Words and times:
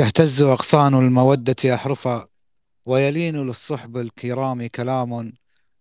تهتز 0.00 0.42
أغصان 0.42 0.94
المودة 0.94 1.74
أحرفا 1.74 2.28
ويلين 2.86 3.36
للصحب 3.46 3.96
الكرام 3.96 4.66
كلام 4.66 5.32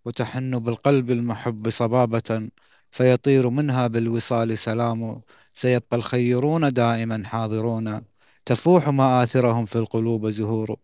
وتحن 0.05 0.59
بالقلب 0.59 1.11
المحب 1.11 1.69
صبابة 1.69 2.49
فيطير 2.91 3.49
منها 3.49 3.87
بالوصال 3.87 4.57
سلام. 4.57 5.21
سيبقى 5.53 5.97
الخيرون 5.97 6.73
دائما 6.73 7.27
حاضرون 7.27 8.01
تفوح 8.45 8.89
مآثرهم 8.89 9.65
في 9.65 9.75
القلوب 9.75 10.27
زهور. 10.29 10.75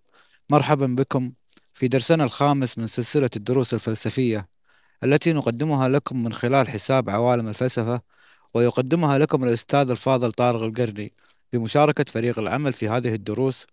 مرحبا 0.50 0.88
بكم 0.88 1.32
في 1.74 1.88
درسنا 1.88 2.24
الخامس 2.24 2.78
من 2.78 2.88
سلسلة 2.88 3.30
الدروس 3.36 3.74
الفلسفية 3.74 4.46
التي 5.04 5.34
نقدمها 5.34 5.90
لكم 5.90 6.24
من 6.24 6.34
خلال 6.34 6.70
حساب 6.70 7.10
عوالم 7.10 7.48
الفلسفة 7.48 8.02
ويقدمها 8.54 9.18
لكم 9.18 9.44
الأستاذ 9.44 9.90
الفاضل 9.90 10.32
طارق 10.32 10.62
القرني 10.62 11.14
بمشاركة 11.54 12.06
فريق 12.12 12.40
العمل 12.40 12.74
في 12.74 12.90
هذه 12.90 13.14
الدروس 13.14 13.68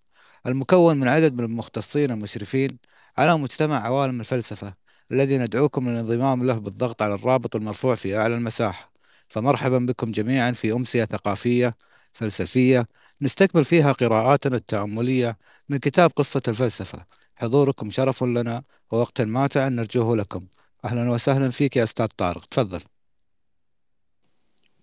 المكون 0.46 0.96
من 0.96 1.08
عدد 1.08 1.34
من 1.34 1.44
المختصين 1.44 2.10
المشرفين 2.10 2.78
على 3.18 3.38
مجتمع 3.38 3.86
عوالم 3.86 4.20
الفلسفة 4.20 4.74
الذي 5.12 5.38
ندعوكم 5.38 5.88
للانضمام 5.88 6.44
له 6.46 6.58
بالضغط 6.58 7.02
على 7.02 7.14
الرابط 7.14 7.56
المرفوع 7.56 7.94
في 7.94 8.16
أعلى 8.16 8.34
المساحة 8.34 8.92
فمرحبا 9.28 9.78
بكم 9.78 10.10
جميعا 10.10 10.52
في 10.52 10.72
أمسية 10.72 11.04
ثقافية 11.04 11.74
فلسفية 12.12 12.86
نستكمل 13.22 13.64
فيها 13.64 13.92
قراءاتنا 13.92 14.56
التأملية 14.56 15.38
من 15.68 15.78
كتاب 15.78 16.10
قصة 16.10 16.42
الفلسفة. 16.48 17.06
حضوركم 17.36 17.90
شرف 17.90 18.24
لنا 18.24 18.62
ووقت 18.92 19.20
ماتع 19.20 19.68
نرجوه 19.68 20.16
لكم. 20.16 20.46
أهلا 20.84 21.10
وسهلا 21.10 21.50
فيك 21.50 21.76
يا 21.76 21.84
أستاذ 21.84 22.06
طارق. 22.06 22.44
تفضل. 22.44 22.80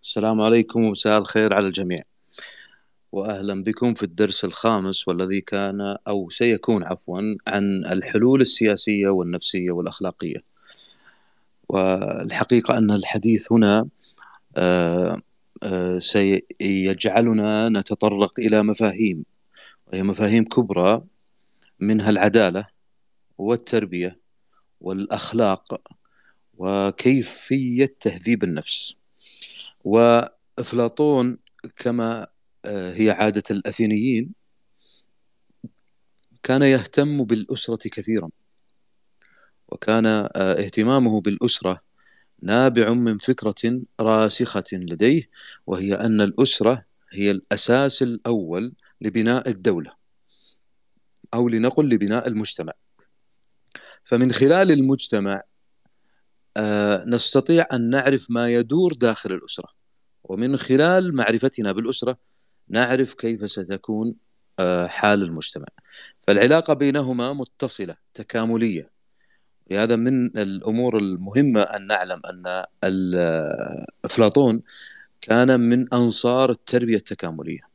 السلام 0.02 0.42
عليكم 0.42 0.86
ومساء 0.86 1.20
الخير 1.20 1.54
على 1.54 1.68
الجميع. 1.68 2.04
واهلا 3.12 3.64
بكم 3.64 3.94
في 3.94 4.04
الدرس 4.04 4.46
الخامس 4.46 5.08
والذي 5.08 5.42
كان 5.42 5.98
أو 6.08 6.30
سيكون 6.30 6.84
عفوا 6.84 7.36
عن 7.48 7.86
الحلول 7.86 8.42
السياسية 8.42 9.10
والنفسية 9.10 9.72
والأخلاقية. 9.72 10.44
والحقيقة 11.70 12.78
أن 12.78 12.92
الحديث 12.92 13.52
هنا 13.52 13.88
آه، 14.58 15.22
آه، 15.64 16.00
سيجعلنا 16.00 17.70
نتطرق 17.70 18.40
إلى 18.40 18.64
مفاهيم 18.64 19.26
وهي 19.88 20.04
مفاهيم 20.04 20.44
كبرى 20.44 21.04
منها 21.80 22.10
العدالة 22.10 22.68
والتربية 23.38 24.12
والأخلاق 24.82 25.82
وكيفية 26.58 27.96
تهذيب 28.00 28.44
النفس. 28.44 28.96
وإفلاطون 29.84 31.38
كما 31.76 32.28
هي 32.70 33.12
عادة 33.12 33.44
الأثينيين 33.52 34.34
كان 36.44 36.62
يهتم 36.62 37.24
بالأسرة 37.24 37.90
كثيرا 37.90 38.30
وكان 39.68 40.06
آه، 40.06 40.30
اهتمامه 40.36 41.22
بالأسرة 41.22 41.82
نابع 42.42 42.94
من 42.94 43.18
فكرة 43.18 43.82
راسخة 44.00 44.64
لديه 44.74 45.30
وهي 45.68 45.94
أن 45.94 46.22
الأسرة 46.22 46.86
هي 47.12 47.32
الأساس 47.32 48.02
الأول 48.02 48.74
لبناء 49.02 49.50
الدولة 49.50 49.92
أو 51.34 51.50
لنقل 51.50 51.90
لبناء 51.90 52.28
المجتمع. 52.28 52.74
فمن 54.04 54.32
خلال 54.32 54.72
المجتمع 54.72 55.44
آه، 56.58 57.04
نستطيع 57.06 57.66
أن 57.74 57.90
نعرف 57.90 58.32
ما 58.32 58.54
يدور 58.54 58.94
داخل 58.94 59.34
الأسرة 59.34 59.70
ومن 60.24 60.58
خلال 60.58 61.16
معرفتنا 61.16 61.72
بالأسرة 61.72 62.18
نعرف 62.70 63.14
كيف 63.14 63.52
ستكون 63.52 64.16
آه، 64.60 64.88
حال 64.88 65.24
المجتمع. 65.24 65.68
فالعلاقة 66.22 66.74
بينهما 66.74 67.34
متصلة 67.34 67.96
تكاملية. 68.14 68.92
لهذا 69.72 69.96
من 69.96 70.38
الأمور 70.38 70.98
المهمة 70.98 71.62
أن 71.62 71.88
نعلم 71.88 72.22
أن 72.26 72.44
آه، 73.16 73.86
أفلاطون 74.06 74.62
كان 75.22 75.60
من 75.60 75.94
أنصار 75.94 76.52
التربية 76.52 76.96
التكاملية. 76.96 77.70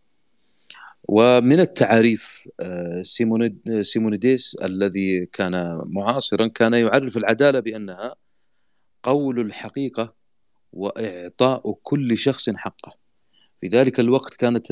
ومن 1.08 1.60
التعاريف 1.60 2.48
آه، 2.60 3.02
سيمونيديس 3.82 4.56
الذي 4.62 5.26
كان 5.26 5.82
معاصرا 5.86 6.46
كان 6.46 6.74
يعرف 6.74 7.16
العدالة 7.16 7.60
بأنها 7.60 8.14
قول 9.02 9.40
الحقيقة 9.40 10.14
وإعطاء 10.72 11.72
كل 11.82 12.18
شخص 12.18 12.50
حقه. 12.50 13.03
في 13.64 13.68
ذلك 13.68 14.00
الوقت 14.00 14.34
كانت 14.34 14.66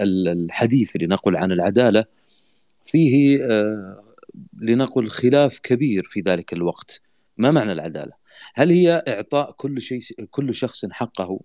الحديث 0.00 0.96
لنقل 0.96 1.36
عن 1.36 1.52
العدالة 1.52 2.04
فيه 2.86 3.38
آه، 3.44 4.14
لنقل 4.60 5.08
خلاف 5.08 5.58
كبير 5.58 6.04
في 6.04 6.20
ذلك 6.20 6.52
الوقت. 6.52 7.00
ما 7.36 7.50
معنى 7.50 7.72
العدالة؟ 7.72 8.12
هل 8.54 8.70
هي 8.70 9.04
إعطاء 9.08 9.52
كل 9.52 9.82
شيء 9.82 10.00
كل 10.30 10.54
شخص 10.54 10.86
حقه 10.90 11.40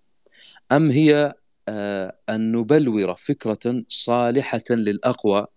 أم 0.72 0.90
هي 0.92 1.34
آه، 1.70 2.18
أن 2.30 2.52
نبلور 2.52 3.16
فكرة 3.16 3.84
صالحة 3.88 4.64
للأقوى 4.70 5.48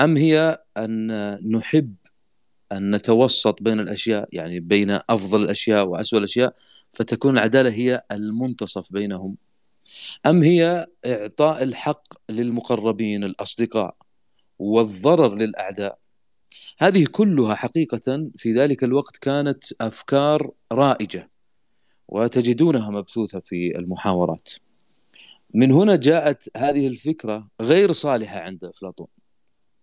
أم 0.00 0.16
هي 0.16 0.58
أن 0.76 1.34
نحب 1.56 1.94
أن 2.72 2.94
نتوسط 2.94 3.62
بين 3.62 3.80
الأشياء 3.80 4.28
يعني 4.32 4.60
بين 4.60 4.98
أفضل 5.10 5.42
الأشياء 5.42 5.86
وأسوأ 5.86 6.18
الأشياء؟ 6.18 6.54
فتكون 6.94 7.32
العدالة 7.38 7.70
هي 7.70 8.02
المنتصف 8.12 8.92
بينهم. 8.92 9.36
أم 10.26 10.42
هي 10.42 10.86
إعطاء 11.06 11.62
الحق 11.62 12.02
للمقربين 12.30 13.24
الأصدقاء 13.24 13.96
والضرر 14.58 15.34
للأعداء؟ 15.34 15.98
هذه 16.78 17.06
كلها 17.12 17.54
حقيقة 17.54 18.30
في 18.36 18.52
ذلك 18.52 18.84
الوقت 18.84 19.16
كانت 19.16 19.64
أفكار 19.80 20.50
رائجة 20.72 21.30
وتجدونها 22.08 22.90
مبثوثة 22.90 23.40
في 23.40 23.78
المحاورات. 23.78 24.50
من 25.54 25.72
هنا 25.72 25.96
جاءت 25.96 26.48
هذه 26.56 26.86
الفكرة 26.86 27.48
غير 27.60 27.92
صالحة 27.92 28.40
عند 28.40 28.64
أفلاطون 28.64 29.06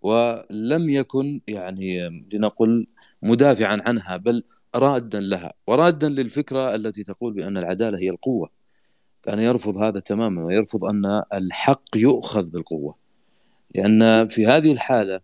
ولم 0.01 0.89
يكن 0.89 1.41
يعني 1.47 2.09
لنقل 2.33 2.87
مدافعا 3.21 3.81
عنها 3.85 4.17
بل 4.17 4.43
رادا 4.75 5.19
لها 5.19 5.53
ورادا 5.67 6.09
للفكرة 6.09 6.75
التي 6.75 7.03
تقول 7.03 7.33
بأن 7.33 7.57
العدالة 7.57 7.99
هي 7.99 8.09
القوة. 8.09 8.49
كان 9.23 9.39
يرفض 9.39 9.77
هذا 9.77 9.99
تماما 9.99 10.45
ويرفض 10.45 10.83
أن 10.83 11.23
الحق 11.33 11.83
يؤخذ 11.95 12.49
بالقوة. 12.49 12.95
لأن 13.75 14.27
في 14.27 14.47
هذه 14.47 14.71
الحالة 14.71 15.19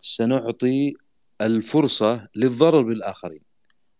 سنعطي 0.00 0.94
الفرصة 1.40 2.28
للضرر 2.36 2.82
بالآخرين. 2.82 3.40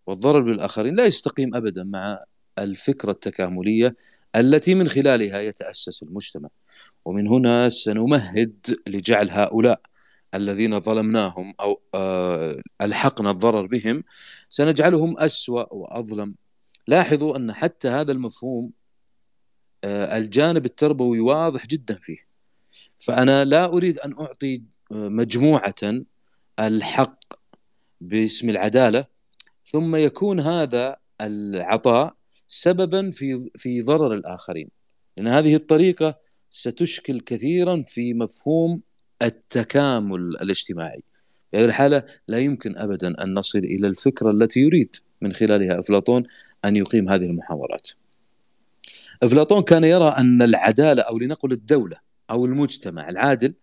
والضرر 0.07 0.39
بالآخرين 0.39 0.95
لا 0.95 1.05
يستقيم 1.05 1.55
ابدا 1.55 1.83
مع 1.83 2.23
الفكرة 2.59 3.11
التكاملية 3.11 3.95
التي 4.35 4.75
من 4.75 4.89
خلالها 4.89 5.39
يتأسس 5.41 6.03
المجتمع. 6.03 6.49
ومن 7.05 7.27
هنا 7.27 7.69
سنمهد 7.69 8.77
لجعل 8.87 9.29
هؤلاء 9.29 9.81
الذين 10.35 10.79
ظلمناهم 10.79 11.53
أو 11.59 11.81
آه، 11.95 12.61
ألحقنا 12.81 13.31
الضرر 13.31 13.65
بهم 13.65 14.03
سنجعلهم 14.49 15.19
أسوأ 15.19 15.73
وأظلم. 15.73 16.35
لاحظوا 16.87 17.37
أن 17.37 17.53
حتى 17.53 17.87
هذا 17.87 18.11
المفهوم 18.11 18.71
آه، 19.83 20.17
الجانب 20.17 20.65
التربوي 20.65 21.19
واضح 21.19 21.67
جدا 21.67 21.95
فيه. 21.95 22.17
فأنا 22.99 23.45
لا 23.45 23.65
أريد 23.65 23.99
أن 23.99 24.13
أعطي 24.13 24.63
آه، 24.91 25.09
مجموعة 25.09 25.75
الحق 26.59 27.19
باسم 28.01 28.49
العدالة 28.49 29.05
ثم 29.65 29.95
يكون 29.95 30.39
هذا 30.39 30.97
العطاء 31.21 32.15
سببا 32.47 33.11
في 33.11 33.49
في 33.55 33.81
ضرر 33.81 34.13
الآخرين. 34.13 34.69
لأن 35.17 35.27
هذه 35.27 35.55
الطريقة 35.55 36.19
ستشكل 36.49 37.19
كثيرا 37.19 37.83
في 37.87 38.13
مفهوم 38.13 38.81
التكامل 39.21 40.19
الاجتماعي. 40.21 41.03
في 41.51 41.57
هذه 41.57 41.65
الحالة 41.65 42.03
لا 42.27 42.39
يمكن 42.39 42.77
أبدا 42.77 43.23
أن 43.23 43.33
نصل 43.33 43.59
إلى 43.59 43.87
الفكرة 43.87 44.31
التي 44.31 44.59
يريد 44.59 44.95
من 45.21 45.33
خلالها 45.33 45.79
أفلاطون 45.79 46.23
أن 46.65 46.75
يقيم 46.75 47.09
هذه 47.09 47.25
المحاورات. 47.25 47.89
أفلاطون 49.23 49.61
كان 49.61 49.83
يرى 49.83 50.07
أن 50.07 50.41
العدالة 50.41 51.01
أو 51.01 51.19
لنقل 51.19 51.51
الدولة 51.51 51.97
أو 52.29 52.45
المجتمع 52.45 53.09
العادل 53.09 53.53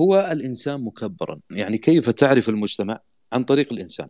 هو 0.00 0.28
الإنسان 0.32 0.84
مكبرا. 0.84 1.40
يعني 1.50 1.78
كيف 1.78 2.10
تعرف 2.10 2.48
المجتمع؟ 2.48 3.00
عن 3.32 3.44
طريق 3.44 3.72
الإنسان. 3.72 4.08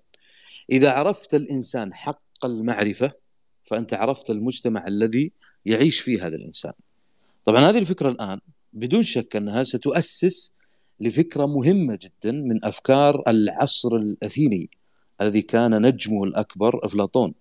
إذا 0.71 0.91
عرفت 0.91 1.35
الإنسان 1.35 1.95
حق 1.95 2.45
المعرفة 2.45 3.13
فأنت 3.65 3.95
عرفت 3.95 4.31
المجتمع 4.31 4.87
الذي 4.87 5.33
يعيش 5.67 6.01
فيه 6.01 6.27
هذا 6.27 6.37
الإنسان. 6.37 6.73
طبعا 7.45 7.71
هذه 7.71 7.79
الفكرة 7.79 8.09
الآن 8.09 8.41
بدون 8.73 9.03
شك 9.03 9.37
أنها 9.37 9.63
ستؤسس 9.63 10.53
لفكرة 11.01 11.47
مهمة 11.47 11.99
جدا 12.03 12.33
من 12.33 12.65
أفكار 12.65 13.23
العصر 13.29 13.97
الأثيني 13.97 14.71
الذي 15.21 15.43
كان 15.43 15.83
نجمه 15.83 16.25
الأكبر 16.25 16.87
أفلاطون. 16.87 17.35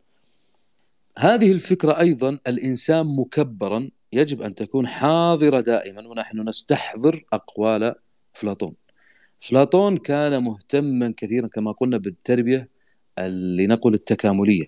هذه 1.18 1.52
الفكرة 1.52 2.00
أيضا 2.00 2.40
الإنسان 2.48 3.06
مكبرا 3.06 3.90
يجب 4.14 4.42
أن 4.42 4.56
تكون 4.56 4.88
حاضرة 4.88 5.60
دائما 5.60 6.08
ونحن 6.08 6.50
نستحضر 6.50 7.24
أقوال 7.34 7.96
أفلاطون. 8.36 8.74
أفلاطون 9.44 9.98
كان 9.98 10.44
مهتما 10.44 11.14
كثيرا 11.18 11.48
كما 11.48 11.72
قلنا 11.72 11.98
بالتربية 11.98 12.70
لنقل 13.58 13.94
التكاملية. 13.94 14.66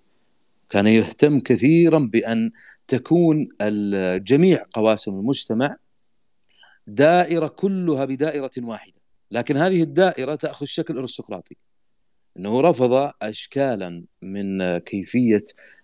كان 0.70 0.88
يهتم 0.88 1.40
كثيرا 1.40 2.00
بأن 2.00 2.52
تكون 2.88 3.48
جميع 4.18 4.66
قواسم 4.74 5.12
المجتمع 5.12 5.78
دائرة 6.88 7.48
كلها 7.48 8.06
بدائرة 8.06 8.52
واحدة، 8.58 9.02
لكن 9.32 9.58
هذه 9.58 9.84
الدائرة 9.84 10.36
تأخذ 10.36 10.66
شكل 10.66 10.98
أرستقراطي. 10.98 11.56
إنه 12.38 12.62
رفض 12.62 13.12
اشكالا 13.22 14.04
من 14.22 14.78
كيفية 14.78 15.44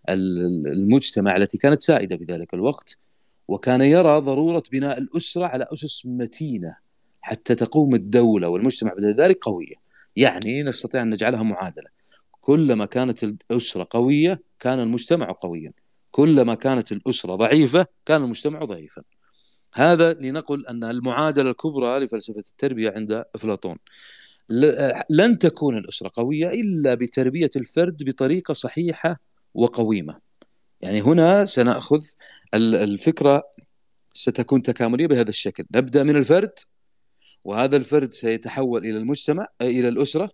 المجتمع 0.09 1.35
التي 1.35 1.57
كانت 1.57 1.83
سائدة 1.83 2.17
في 2.17 2.23
ذلك 2.23 2.53
الوقت 2.53 2.97
وكان 3.47 3.81
يرى 3.81 4.19
ضرورة 4.19 4.63
بناء 4.71 4.97
الأسرة 4.97 5.45
على 5.45 5.67
أسس 5.73 6.05
متينة 6.05 6.75
حتى 7.21 7.55
تقوم 7.55 7.95
الدولة 7.95 8.49
والمجتمع 8.49 8.93
بعد 8.93 9.05
ذلك 9.05 9.37
قوية. 9.43 9.75
يعني 10.15 10.63
نستطيع 10.63 11.01
أن 11.01 11.09
نجعلها 11.09 11.43
معادلة. 11.43 11.87
كلما 12.41 12.85
كانت 12.85 13.23
الأسرة 13.23 13.87
قوية 13.89 14.41
كان 14.59 14.79
المجتمع 14.79 15.35
قويا. 15.39 15.73
كلما 16.11 16.55
كانت 16.55 16.91
الأسرة 16.91 17.35
ضعيفة 17.35 17.85
كان 18.05 18.23
المجتمع 18.23 18.59
ضعيفا. 18.59 19.01
هذا 19.73 20.13
لنقل 20.13 20.67
أن 20.67 20.83
المعادلة 20.83 21.49
الكبرى 21.49 21.99
لفلسفة 21.99 22.43
التربية 22.49 22.93
عند 22.97 23.23
أفلاطون. 23.35 23.77
لن 25.09 25.37
تكون 25.39 25.77
الأسرة 25.77 26.11
قوية 26.13 26.49
إلا 26.49 26.93
بتربية 26.93 27.49
الفرد 27.55 28.03
بطريقة 28.03 28.53
صحيحة 28.53 29.19
وقويمة. 29.53 30.19
يعني 30.81 31.01
هنا 31.01 31.45
سنأخذ 31.45 32.01
الفكرة 32.53 33.43
ستكون 34.13 34.61
تكاملية 34.61 35.07
بهذا 35.07 35.29
الشكل، 35.29 35.65
نبدأ 35.75 36.03
من 36.03 36.15
الفرد 36.15 36.51
وهذا 37.45 37.77
الفرد 37.77 38.13
سيتحول 38.13 38.85
إلى 38.85 38.97
المجتمع 38.97 39.47
إلى 39.61 39.87
الأسرة 39.87 40.31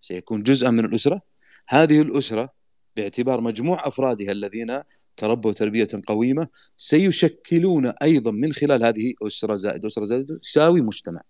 سيكون 0.00 0.42
جزءا 0.42 0.70
من 0.70 0.84
الأسرة 0.84 1.22
هذه 1.68 2.02
الأسرة 2.02 2.52
باعتبار 2.96 3.40
مجموع 3.40 3.86
أفرادها 3.86 4.32
الذين 4.32 4.82
تربوا 5.16 5.52
تربيه 5.52 5.88
قويمة 6.06 6.48
سيشكلون 6.76 7.86
أيضا 7.86 8.30
من 8.30 8.52
خلال 8.52 8.84
هذه 8.84 9.14
أسرة 9.22 9.54
زائد 9.54 9.84
أسرة 9.84 10.04
زائد 10.04 10.38
تساوي 10.38 10.80
مجتمع. 10.80 11.22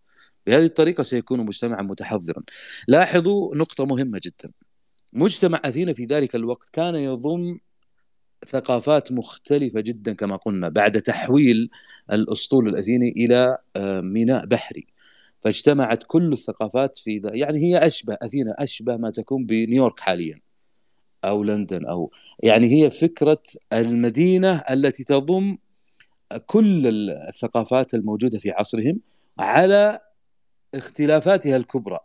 بهذه 0.47 0.65
الطريقة 0.65 1.03
سيكون 1.03 1.41
مجتمعا 1.41 1.83
متحضرا. 1.83 2.43
لاحظوا 2.89 3.57
نقطة 3.57 3.85
مهمة 3.85 4.21
جدا. 4.25 4.53
مجتمع 5.13 5.61
أثينا 5.65 5.93
في 5.93 6.05
ذلك 6.05 6.35
الوقت 6.35 6.69
كان 6.73 6.95
يضم 6.95 7.59
ثقافات 8.47 9.13
مختلفة 9.13 9.81
جدا 9.81 10.13
كما 10.13 10.37
قلنا 10.37 10.69
بعد 10.69 11.03
تحويل 11.03 11.71
الأسطول 12.13 12.69
الأثيني 12.69 13.11
إلى 13.11 13.59
آه، 13.77 14.01
ميناء 14.01 14.47
بحري. 14.47 14.87
فاجتمعت 15.41 16.03
كل 16.07 16.33
الثقافات 16.33 16.97
في 16.97 17.19
ذا 17.19 17.35
يعني 17.35 17.59
هي 17.59 17.87
أشبه 17.87 18.17
أثينا 18.23 18.55
أشبه 18.59 18.97
ما 18.97 19.11
تكون 19.11 19.47
بنيويورك 19.47 20.01
حاليا. 20.01 20.52
أو 21.25 21.43
لندن 21.43 21.87
أو 21.87 22.11
يعني 22.43 22.67
هي 22.67 22.91
فكرة 22.91 23.43
المدينة 23.73 24.53
التي 24.71 25.05
تضم 25.05 25.59
كل 26.47 26.87
الثقافات 27.29 27.95
الموجودة 27.95 28.39
في 28.39 28.51
عصرهم 28.51 29.01
على 29.39 30.01
اختلافاتها 30.75 31.57
الكبرى. 31.57 31.99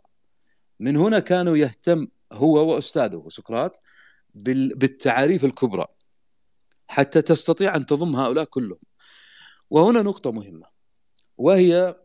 من 0.80 0.96
هنا 0.96 1.18
كانوا 1.18 1.56
يهتم 1.56 2.06
هو 2.32 2.74
وأستاذه 2.74 3.24
سقراط 3.28 3.82
بالتعاريف 4.34 5.44
الكبرى 5.44 5.86
حتى 6.88 7.22
تستطيع 7.22 7.76
أن 7.76 7.86
تضم 7.86 8.16
هؤلاء 8.16 8.44
كلهم. 8.44 8.78
وهنا 9.70 10.02
نقطة 10.02 10.32
مهمة 10.32 10.66
وهي 11.38 11.96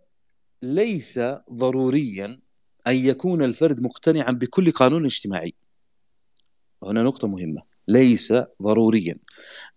ليس 0.61 1.19
ضروريا 1.51 2.39
أن 2.87 2.95
يكون 2.95 3.43
الفرد 3.43 3.81
مقتنعا 3.81 4.31
بكل 4.31 4.71
قانون 4.71 5.05
اجتماعي. 5.05 5.53
هنا 6.83 7.03
نقطة 7.03 7.27
مهمة. 7.27 7.61
ليس 7.87 8.33
ضروريا 8.61 9.15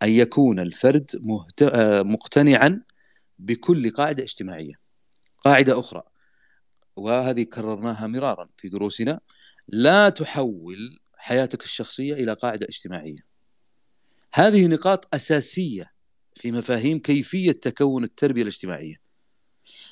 أن 0.03 0.09
يكون 0.09 0.61
الفرد 0.61 1.07
مهت... 1.15 1.63
مقتنعا 2.07 2.83
بكل 3.39 3.91
قاعدة 3.91 4.23
اجتماعية. 4.23 4.75
قاعدة 5.45 5.79
أخرى 5.79 6.03
وهذه 6.97 7.43
كررناها 7.43 8.07
مرارا 8.07 8.49
في 8.57 8.69
دروسنا 8.69 9.21
لا 9.69 10.09
تحول 10.09 10.99
حياتك 11.17 11.65
الشخصية 11.65 12.15
إلى 12.15 12.33
قاعدة 12.33 12.67
اجتماعية. 12.69 13.27
هذه 14.35 14.67
نقاط 14.67 15.15
أساسية 15.15 15.93
في 16.35 16.53
مفاهيم 16.53 16.99
كيفية 16.99 17.53
تكون 17.53 18.05
التربية 18.05 18.43
الاجتماعية. 18.43 19.01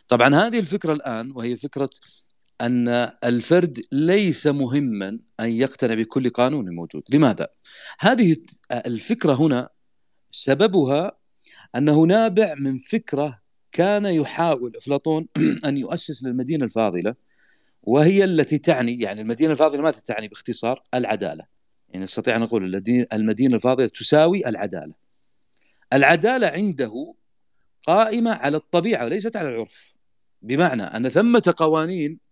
طبعا 0.09 0.35
هذه 0.35 0.59
الفكرة 0.59 0.93
الآن 0.93 1.31
وهي 1.31 1.57
فكرة 1.57 1.91
أن 2.61 2.89
الفرد 3.25 3.85
ليس 3.93 4.47
مهما 4.47 5.19
أن 5.41 5.49
يقتنع 5.49 5.95
بكل 5.95 6.31
قانون 6.31 6.75
موجود، 6.75 7.03
لماذا؟ 7.11 7.49
هذه 7.99 8.37
الفكرة 8.73 9.33
هنا 9.33 9.69
سببها 10.31 11.13
انه 11.77 12.03
نابع 12.07 12.55
من 12.55 12.79
فكرة 12.79 13.41
كان 13.73 14.07
يحاول 14.07 14.77
أفلاطون 14.77 15.29
أن 15.67 15.77
يؤسس 15.77 16.25
للمدينة 16.25 16.65
الفاضلة 16.65 17.15
وهي 17.83 18.25
التي 18.25 18.59
تعني 18.59 19.01
يعني 19.01 19.21
المدينة 19.21 19.53
الفاضلة 19.53 19.83
ماذا 19.83 20.01
تعني 20.01 20.29
باختصار؟ 20.29 20.83
العدالة. 20.95 21.45
يعني 21.89 22.05
نستطيع 22.05 22.37
أن 22.37 22.41
نقول 22.41 22.83
المدينة 23.13 23.55
الفاضلة 23.55 23.87
تساوي 23.87 24.49
العدالة. 24.49 24.95
العدالة 25.93 26.47
عنده 26.47 27.15
قائمة 27.87 28.31
على 28.31 28.57
الطبيعة 28.57 29.05
وليست 29.05 29.37
على 29.37 29.49
العرف. 29.49 29.95
بمعنى 30.43 30.83
أن 30.83 31.09
ثمة 31.09 31.55
قوانين 31.57 32.24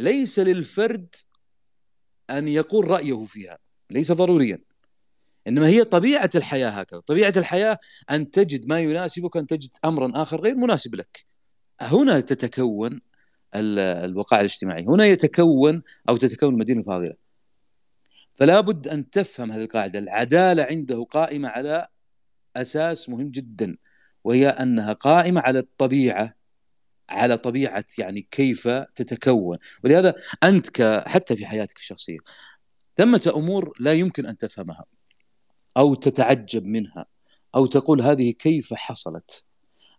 ليس 0.00 0.38
للفرد 0.38 1.14
أن 2.30 2.48
يقول 2.48 2.88
رأيه 2.88 3.24
فيها 3.24 3.58
ليس 3.90 4.12
ضروريا. 4.12 4.58
إنما 5.48 5.66
هي 5.66 5.84
طبيعة 5.84 6.30
الحياة 6.34 6.70
هكذا 6.70 7.00
طبيعة 7.00 7.32
الحياة 7.36 7.78
أن 8.10 8.30
تجد 8.30 8.68
ما 8.68 8.80
يناسبك 8.80 9.36
ان 9.36 9.46
تجد 9.46 9.70
امرا 9.84 10.22
آخر 10.22 10.40
غير 10.40 10.56
مناسب 10.56 10.94
لك. 10.94 11.26
هنا 11.80 12.20
تتكون 12.20 13.00
الوقائع 13.54 14.40
الاجتماعي 14.40 14.84
هنا 14.88 15.04
يتكون 15.04 15.82
أو 16.08 16.16
تتكون 16.16 16.54
المدينة 16.54 16.80
الفاضلة. 16.80 17.14
فلا 18.34 18.60
بد 18.60 18.88
أن 18.88 19.10
تفهم 19.10 19.52
هذه 19.52 19.62
القاعدة 19.62 19.98
العدالة 19.98 20.62
عنده 20.62 21.04
قائمة 21.04 21.48
على 21.48 21.88
أساس 22.56 23.08
مهم 23.08 23.30
جدا 23.30 23.76
وهي 24.24 24.48
أنها 24.48 24.92
قائمة 24.92 25.40
على 25.40 25.58
الطبيعة 25.58 26.39
على 27.10 27.38
طبيعة 27.38 27.84
يعني 27.98 28.28
كيف 28.30 28.68
تتكون. 28.68 29.56
ولهذا 29.84 30.14
أنت 30.44 31.02
حتى 31.06 31.36
في 31.36 31.46
حياتك 31.46 31.78
الشخصية 31.78 32.18
ثمة 32.98 33.32
أمور 33.36 33.72
لا 33.80 33.92
يمكن 33.92 34.26
أن 34.26 34.36
تفهمها 34.38 34.84
أو 35.76 35.94
تتعجب 35.94 36.66
منها 36.66 37.06
أو 37.54 37.66
تقول 37.66 38.00
هذه 38.00 38.30
كيف 38.30 38.74
حصلت 38.74 39.44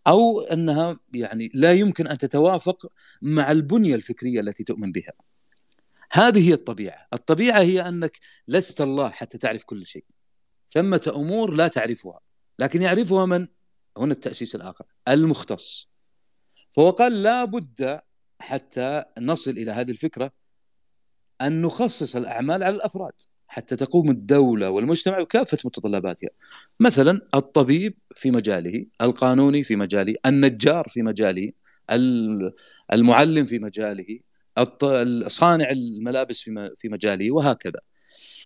أو 0.08 0.42
أنها 0.42 1.00
يعني 1.14 1.52
لا 1.54 1.74
يمكن 1.74 2.08
أن 2.08 2.18
تتوافق 2.18 2.92
مع 3.22 3.52
البنية 3.52 3.96
الفكرية 3.96 4.40
التي 4.40 4.64
تؤمن 4.64 4.92
بها. 4.92 5.14
هذه 6.12 6.50
هي 6.50 6.54
الطبيعة. 6.54 7.08
الطبيعة 7.14 7.62
هي 7.62 7.88
أنك 7.88 8.20
لست 8.48 8.82
الله 8.82 9.10
حتى 9.10 9.38
تعرف 9.38 9.64
كل 9.64 9.88
شيء. 9.88 10.06
ثمة 10.72 11.12
أمور 11.16 11.52
لا 11.52 11.68
تعرفها 11.68 12.20
لكن 12.60 12.82
يعرفها 12.82 13.26
من؟ 13.26 13.48
هنا 13.98 14.14
التأسيس 14.14 14.56
الآخر 14.56 14.86
المختص. 15.08 15.91
فهو 16.72 16.90
قال 16.90 17.24
لا 17.24 17.46
بد 17.46 18.00
حتى 18.40 19.04
نصل 19.20 19.52
إلى 19.52 19.72
هذه 19.72 19.92
الفكرة 19.92 20.32
أن 21.42 21.62
نخصص 21.62 22.16
الأعمال 22.16 22.64
على 22.64 22.76
الأفراد 22.76 23.12
حتى 23.48 23.76
تقوم 23.76 24.10
الدولة 24.10 24.70
والمجتمع 24.70 25.20
بكافة 25.20 25.58
متطلباتها. 25.66 26.30
مثلا 26.80 27.22
الطبيب 27.36 27.98
في 28.16 28.32
مجاله 28.32 28.86
القانوني 29.02 29.64
في 29.64 29.76
مجاله 29.76 30.16
النجار 30.26 30.88
في 30.90 31.02
مجاله 31.02 31.52
المعلم 32.94 33.46
في 33.46 33.60
مجاله 33.60 34.20
صانع 35.28 35.70
الملابس 35.70 36.42
في 36.78 36.90
مجاله 36.90 37.32
وهكذا. 37.32 37.80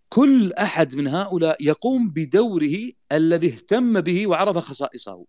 كل 0.10 0.54
أحد 0.54 0.96
من 0.96 1.08
هؤلاء 1.08 1.58
يقوم 1.64 2.10
بدوره 2.10 2.92
الذي 3.12 3.48
اهتم 3.48 4.02
به 4.02 4.28
وعرف 4.28 4.58
خصائصه. 4.58 5.26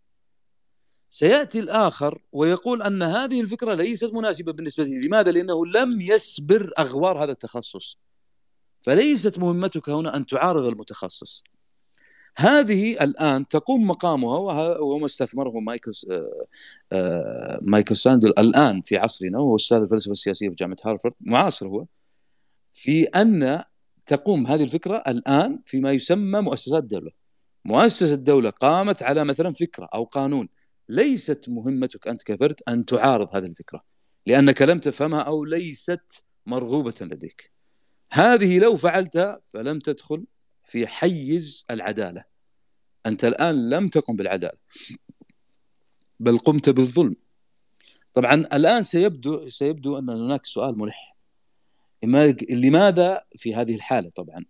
سيأتي 1.11 1.61
الآخر 1.61 2.19
ويقول 2.33 2.83
أن 2.83 3.03
هذه 3.03 3.41
الفكرة 3.41 3.75
ليست 3.75 4.15
مناسبة 4.15 4.53
بالنسبة 4.53 4.85
لي، 4.85 5.01
لماذا؟ 5.07 5.31
لأنه 5.31 5.67
لم 5.67 6.01
يسبر 6.01 6.73
أغوار 6.79 7.25
هذا 7.25 7.33
التخصص. 7.33 7.99
فليست 8.83 9.39
مهمتك 9.39 9.89
هنا 9.89 10.17
أن 10.17 10.27
تعارض 10.27 10.65
المتخصص. 10.65 11.43
هذه 12.39 13.05
الآن 13.05 13.47
تقوم 13.47 13.87
مقامها 13.87 14.39
وهو 14.39 15.07
استثمره 15.07 15.61
مايكل 15.61 15.93
آه، 16.11 16.47
آه، 16.93 17.59
مايكل 17.63 17.97
ساندل 17.97 18.29
الآن 18.39 18.81
في 18.83 18.97
عصرنا 18.97 19.39
وهو 19.39 19.57
أستاذ 19.57 19.79
الفلسفة 19.79 20.13
السياسية 20.13 20.49
في 20.49 20.55
جامعة 20.55 20.77
هارفارد 20.85 21.15
معاصر 21.21 21.69
هو 21.69 21.87
في 22.75 23.05
أن 23.05 23.63
تقوم 24.07 24.47
هذه 24.47 24.63
الفكرة 24.63 24.97
الآن 25.09 25.59
فيما 25.67 25.93
يسمى 25.93 26.41
مؤسسات 26.41 26.83
الدولة. 26.83 27.11
مؤسسة 27.65 28.15
الدولة 28.15 28.51
قامت 28.51 29.03
على 29.03 29.25
مثلا 29.25 29.53
فكرة 29.53 29.89
أو 29.95 30.05
قانون 30.05 30.49
ليست 30.89 31.49
مهمتك 31.49 32.09
أنت 32.09 32.23
كفرد 32.23 32.61
أن 32.69 32.85
تعارض 32.85 33.37
هذه 33.37 33.47
الفكرة 33.47 33.83
لأنك 34.27 34.63
لم 34.63 34.79
تفهمها 34.79 35.21
أو 35.21 35.45
ليست 35.45 36.25
مرغوبة 36.47 36.95
لديك. 37.01 37.53
هذه 38.13 38.59
لو 38.59 38.77
فعلتها 38.77 39.41
فلم 39.45 39.79
تدخل 39.79 40.25
في 40.65 40.87
حيز 40.87 41.65
العدالة. 41.71 42.25
أنت 43.07 43.25
الآن 43.25 43.71
لم 43.71 43.89
تقم 43.89 44.17
بالعدالة 44.17 44.59
بل 46.21 46.39
قمت 46.39 46.69
بالظلم. 46.69 47.17
طبعا 48.15 48.35
الآن 48.35 48.85
سيبدو 48.85 49.49
سيبدو 49.49 49.99
أن 49.99 50.09
هناك 50.09 50.47
سؤال 50.47 50.79
ملح. 50.79 51.17
لماذا 52.51 53.25
في 53.37 53.55
هذه 53.55 53.75
الحالة 53.75 54.11
طبعا؟ 54.11 54.45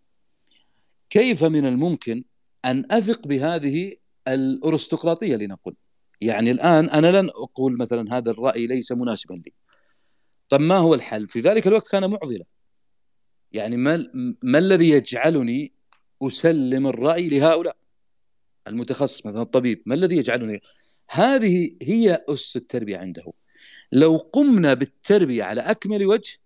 كيف 1.10 1.44
من 1.44 1.66
الممكن 1.66 2.24
أن 2.64 2.84
أثق 2.90 3.26
بهذه 3.26 3.96
الأرستقراطية 4.28 5.36
لنقل 5.36 5.74
يعني 6.20 6.50
الآن 6.50 6.88
أنا 6.90 7.20
لن 7.20 7.28
أقول 7.28 7.78
مثلا 7.78 8.16
هذا 8.16 8.30
الرأي 8.30 8.66
ليس 8.66 8.92
مناسبا 8.92 9.34
لي. 9.34 9.52
طب 10.48 10.60
ما 10.60 10.76
هو 10.76 10.94
الحل؟ 10.94 11.26
في 11.26 11.40
ذلك 11.40 11.66
الوقت 11.66 11.88
كان 11.88 12.10
معضلة. 12.10 12.44
يعني 13.52 13.76
ما 13.76 14.08
ما 14.42 14.58
الذي 14.58 14.90
يجعلني 14.90 15.72
أسلم 16.22 16.86
الرأي 16.86 17.28
لهؤلاء؟ 17.28 17.76
المتخصص 18.68 19.26
مثلا 19.26 19.42
الطبيب 19.42 19.82
ما 19.86 19.94
الذي 19.94 20.16
يجعلني؟ 20.16 20.60
هذه 21.10 21.76
هي 21.82 22.24
أس 22.28 22.56
التربية 22.56 22.98
عنده. 22.98 23.32
لو 23.92 24.16
قمنا 24.16 24.74
بالتربية 24.74 25.44
على 25.44 25.60
أكمل 25.60 26.06
وجه 26.06 26.38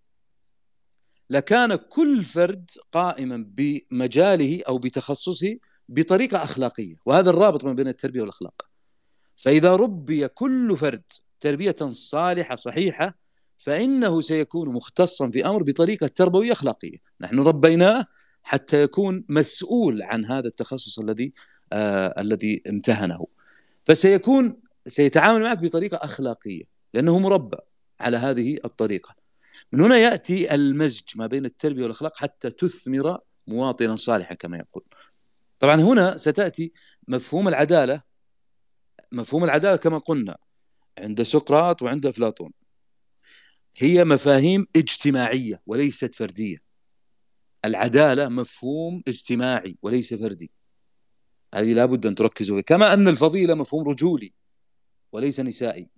لكان 1.31 1.75
كل 1.75 2.25
فرد 2.25 2.71
قائما 2.93 3.47
بمجاله 3.49 4.63
أو 4.69 4.79
بتخصصه 4.79 5.59
بطريقة 5.89 6.45
أخلاقية 6.45 6.95
وهذا 7.07 7.31
الرابط 7.31 7.65
ما 7.65 7.73
بين 7.73 7.89
التربية 7.89 8.21
والأخلاق. 8.21 8.70
فإذا 9.43 9.77
ربي 9.77 10.29
كل 10.29 10.77
فرد 10.77 11.03
تربية 11.41 11.77
صالحة 11.91 12.55
صحيحة 12.55 13.19
فإنه 13.59 14.21
سيكون 14.21 14.69
مختصا 14.69 15.31
في 15.31 15.47
أمر 15.47 15.63
بطريقة 15.63 16.07
تربوية 16.07 16.53
أخلاقية. 16.53 16.97
نحن 17.21 17.39
ربيناه 17.39 18.05
حتى 18.43 18.83
يكون 18.83 19.25
مسؤول 19.29 20.03
عن 20.03 20.25
هذا 20.25 20.49
التخصص 20.49 20.99
الذي 20.99 21.33
آه 21.73 22.21
الذي 22.21 22.63
امتهنه. 22.69 23.27
فسيكون 23.85 24.57
سيتعامل 24.87 25.43
معك 25.43 25.59
بطريقة 25.59 25.97
أخلاقية 25.97 26.65
لأنه 26.95 27.19
مربى 27.19 27.57
على 28.01 28.17
هذه 28.17 28.59
الطريقة. 28.65 29.15
من 29.73 29.81
هنا 29.81 29.97
يأتي 29.97 30.55
المزج 30.55 31.05
ما 31.15 31.27
بين 31.27 31.45
التربية 31.45 31.83
والأخلاق 31.83 32.17
حتى 32.17 32.51
تثمر 32.51 33.19
مواطنا 33.47 33.97
صالحا 33.97 34.35
كما 34.35 34.57
يقول. 34.57 34.85
طبعا 35.59 35.75
هنا 35.81 36.17
ستأتي 36.17 36.73
مفهوم 37.09 37.49
العدالة 37.49 38.10
مفهوم 39.13 39.45
العدالة 39.45 39.77
كما 39.77 39.99
قلنا 39.99 40.39
عند 40.99 41.23
سقراط 41.23 41.83
وعند 41.83 42.07
أفلاطون. 42.07 42.53
هي 43.77 44.05
مفاهيم 44.05 44.67
اجتماعية 44.77 45.63
وليست 45.67 46.15
فردية. 46.15 46.63
العدالة 47.65 48.29
مفهوم 48.29 49.03
اجتماعي 49.09 49.77
وليس 49.83 50.15
فردي. 50.15 50.51
هذه 51.55 51.73
لابد 51.73 52.07
أن 52.07 52.15
تركزوا 52.15 52.61
كما 52.61 52.95
أن 52.95 53.09
الفضيلة 53.09 53.55
مفهوم 53.55 53.89
رجولي 53.89 54.33
وليس 55.13 55.41
نسائي. 55.41 55.89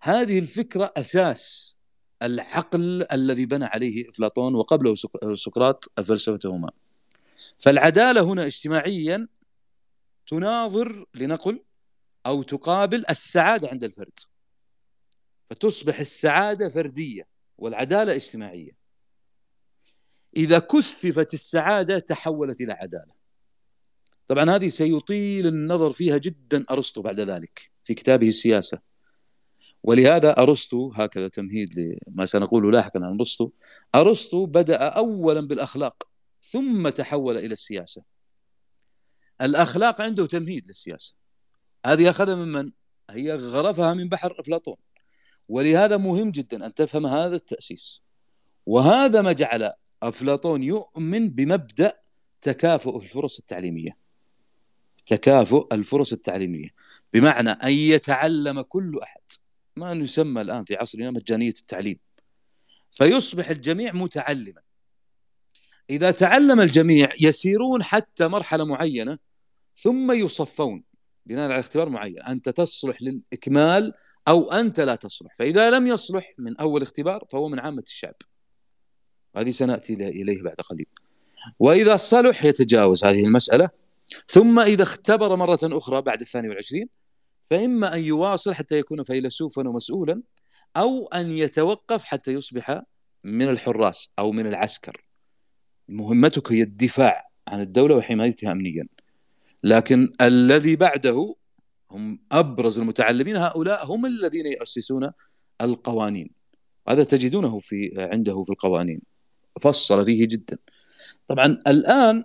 هذه 0.00 0.38
الفكرة 0.38 0.92
أساس 0.96 1.76
العقل 2.22 3.06
الذي 3.12 3.46
بنى 3.46 3.64
عليه 3.64 4.08
أفلاطون 4.08 4.54
وقبله 4.54 4.94
سقراط 5.34 5.84
فلسفتهما 5.96 6.70
فالعدالة 7.58 8.20
هنا 8.20 8.46
اجتماعيا 8.46 9.28
تناظر 10.26 11.04
لنقل 11.14 11.62
أو 12.26 12.42
تقابل 12.42 13.04
السعادة 13.10 13.68
عند 13.68 13.84
الفرد. 13.84 14.18
فتصبح 15.50 16.00
السعادة 16.00 16.68
فردية 16.68 17.28
والعدالة 17.58 18.14
اجتماعية. 18.14 18.76
إذا 20.36 20.58
كثفت 20.58 21.34
السعادة 21.34 21.98
تحولت 21.98 22.60
إلى 22.60 22.72
عدالة. 22.72 23.14
طبعا 24.28 24.50
هذه 24.50 24.68
سيطيل 24.68 25.46
النظر 25.46 25.92
فيها 25.92 26.18
جدا 26.18 26.64
أرسطو 26.70 27.02
بعد 27.02 27.20
ذلك 27.20 27.70
في 27.84 27.94
كتابه 27.94 28.28
السياسة. 28.28 28.78
ولهذا 29.82 30.38
أرسطو 30.38 30.92
هكذا 30.92 31.28
تمهيد 31.28 31.98
لما 32.08 32.26
سنقوله 32.26 32.70
لاحقا 32.70 33.00
عن 33.00 33.18
أرسطو 33.20 33.50
أرسطو 33.94 34.46
بدأ 34.46 34.78
اولا 34.88 35.40
بالأخلاق 35.40 36.08
ثم 36.42 36.88
تحول 36.88 37.38
إلى 37.38 37.52
السياسة. 37.52 38.02
الأخلاق 39.40 40.00
عنده 40.00 40.26
تمهيد 40.26 40.66
للسياسة. 40.66 41.21
هذه 41.86 42.10
أخذها 42.10 42.34
من 42.34 42.48
من؟ 42.52 42.72
هي 43.10 43.34
غرفها 43.34 43.94
من 43.94 44.08
بحر 44.08 44.40
أفلاطون. 44.40 44.76
ولهذا 45.48 45.96
مهم 45.96 46.30
جدا 46.30 46.66
أن 46.66 46.74
تفهم 46.74 47.06
هذا 47.06 47.36
التأسيس. 47.36 48.02
وهذا 48.66 49.22
ما 49.22 49.32
جعل 49.32 49.72
أفلاطون 50.02 50.62
يؤمن 50.62 51.30
بمبدأ 51.30 52.00
تكافؤ 52.40 52.96
الفرص 52.96 53.38
التعليمية. 53.38 53.96
تكافؤ 55.06 55.74
الفرص 55.74 56.12
التعليمية. 56.12 56.68
بمعنى 57.12 57.50
أن 57.50 57.72
يتعلم 57.72 58.60
كل 58.60 59.00
أحد. 59.02 59.20
ما 59.76 59.92
يسمى 59.92 60.40
الآن 60.40 60.64
في 60.64 60.76
عصرنا 60.76 61.10
مجانية 61.10 61.48
التعليم. 61.48 61.98
فيصبح 62.90 63.48
الجميع 63.48 63.92
متعلما. 63.92 64.60
إذا 65.90 66.10
تعلم 66.10 66.60
الجميع 66.60 67.12
يسيرون 67.20 67.82
حتى 67.82 68.28
مرحلة 68.28 68.64
معينة 68.64 69.18
ثم 69.76 70.12
يصفون. 70.12 70.91
بناء 71.26 71.50
على 71.50 71.60
اختبار 71.60 71.88
معين 71.88 72.22
أنت 72.22 72.48
تصلح 72.48 73.02
للإكمال 73.02 73.92
أو 74.28 74.52
أنت 74.52 74.80
لا 74.80 74.94
تصلح. 74.94 75.34
فإذا 75.34 75.70
لم 75.70 75.86
يصلح 75.86 76.34
من 76.38 76.56
أول 76.56 76.82
اختبار 76.82 77.24
فهو 77.30 77.48
من 77.48 77.58
عامة 77.58 77.82
الشعب. 77.86 78.14
هذه 79.36 79.50
سنأتي 79.50 79.92
إليه 79.94 80.42
بعد 80.42 80.54
قليل. 80.54 80.86
وإذا 81.58 81.96
صلح 81.96 82.44
يتجاوز 82.44 83.04
هذه 83.04 83.24
المسألة 83.24 83.70
ثم 84.28 84.60
إذا 84.60 84.82
اختبر 84.82 85.36
مرة 85.36 85.58
أخرى 85.62 86.02
بعد 86.02 86.20
الثاني 86.20 86.48
والعشرين 86.48 86.88
فإما 87.50 87.94
أن 87.94 88.02
يواصل 88.02 88.54
حتى 88.54 88.78
يكون 88.78 89.02
فيلسوفا 89.02 89.68
ومسؤولا 89.68 90.22
أو 90.76 91.06
أن 91.06 91.30
يتوقف 91.30 92.04
حتى 92.04 92.32
يصبح 92.32 92.82
من 93.24 93.48
الحراس 93.48 94.10
أو 94.18 94.32
من 94.32 94.46
العسكر. 94.46 95.04
مهمتك 95.88 96.52
هي 96.52 96.62
الدفاع 96.62 97.30
عن 97.48 97.60
الدولة 97.60 97.96
وحمايتها 97.96 98.52
امنيا. 98.52 98.86
لكن 99.64 100.08
الذي 100.20 100.76
بعده 100.76 101.34
هم 101.90 102.18
أبرز 102.32 102.78
المتعلمين 102.78 103.36
هؤلاء 103.36 103.86
هم 103.86 104.06
الذين 104.06 104.46
يؤسسون 104.46 105.10
القوانين. 105.60 106.30
هذا 106.88 107.04
تجدونه 107.04 107.58
في 107.58 107.94
عنده 107.98 108.42
في 108.42 108.50
القوانين. 108.50 109.00
فصل 109.60 110.04
فيه 110.04 110.26
جدا. 110.26 110.58
طبعا 111.28 111.58
الآن 111.66 112.24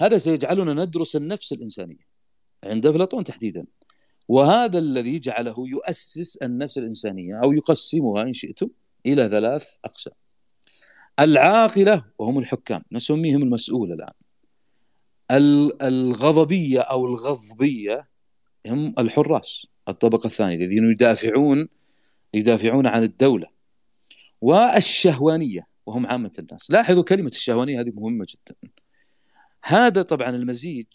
هذا 0.00 0.18
سيجعلنا 0.18 0.84
ندرس 0.84 1.16
النفس 1.16 1.52
الإنسانية 1.52 2.06
عند 2.64 2.86
أفلاطون 2.86 3.24
تحديدا. 3.24 3.66
وهذا 4.28 4.78
الذي 4.78 5.18
جعله 5.18 5.54
يؤسس 5.58 6.36
النفس 6.36 6.78
الإنسانية 6.78 7.40
أو 7.42 7.52
يقسمها 7.52 8.22
إن 8.22 8.32
شئتم 8.32 8.68
إلى 9.06 9.28
ثلاث 9.28 9.76
أقسام. 9.84 10.14
العاقلة 11.20 12.04
وهم 12.18 12.38
الحكام. 12.38 12.82
نسميهم 12.92 13.42
المسؤول 13.42 13.92
الآن. 13.92 14.12
الغضبية 15.30 16.80
أو 16.80 17.06
الغضبية 17.06 18.08
هم 18.66 18.94
الحراس 18.98 19.66
الطبقة 19.88 20.26
الثانية 20.26 20.56
الذين 20.56 20.90
يدافعون 20.90 21.68
يدافعون 22.34 22.86
عن 22.86 23.02
الدولة 23.02 23.46
والشهوانية 24.40 25.66
وهم 25.86 26.06
عامة 26.06 26.32
الناس. 26.38 26.70
لاحظوا 26.70 27.02
كلمة 27.02 27.28
الشهوانية 27.28 27.80
هذه 27.80 27.92
مهمة 27.94 28.26
جدا. 28.28 28.70
هذا 29.64 30.02
طبعا 30.02 30.30
المزيج 30.30 30.86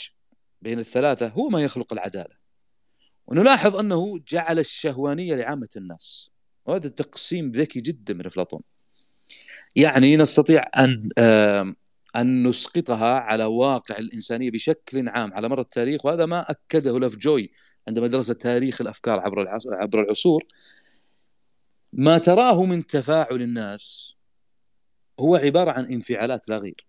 بين 0.61 0.79
الثلاثة 0.79 1.27
هو 1.27 1.49
ما 1.49 1.61
يخلق 1.61 1.93
العدالة. 1.93 2.39
ونلاحظ 3.27 3.75
أنه 3.75 4.19
جعل 4.27 4.59
الشهوانية 4.59 5.35
لعامة 5.35 5.69
الناس. 5.75 6.29
وهذا 6.65 6.89
تقسيم 6.89 7.51
ذكي 7.51 7.81
جدا 7.81 8.13
من 8.13 8.25
أفلاطون. 8.25 8.61
يعني 9.75 10.15
نستطيع 10.15 10.69
أن 10.77 11.09
أن 12.15 12.47
نسقطها 12.47 13.19
على 13.19 13.45
واقع 13.45 13.97
الإنسانية 13.97 14.51
بشكل 14.51 15.09
عام 15.09 15.33
على 15.33 15.49
مر 15.49 15.59
التاريخ 15.61 16.05
وهذا 16.05 16.25
ما 16.25 16.51
أكده 16.51 16.99
لف 16.99 17.15
جوي 17.15 17.51
عندما 17.87 18.07
درس 18.07 18.27
تاريخ 18.27 18.81
الأفكار 18.81 19.19
عبر 19.19 19.47
عبر 19.71 20.01
العصور. 20.01 20.43
ما 21.93 22.17
تراه 22.17 22.65
من 22.65 22.85
تفاعل 22.85 23.41
الناس 23.41 24.15
هو 25.19 25.35
عبارة 25.35 25.71
عن 25.71 25.85
انفعالات 25.85 26.49
لا 26.49 26.57
غير. 26.57 26.87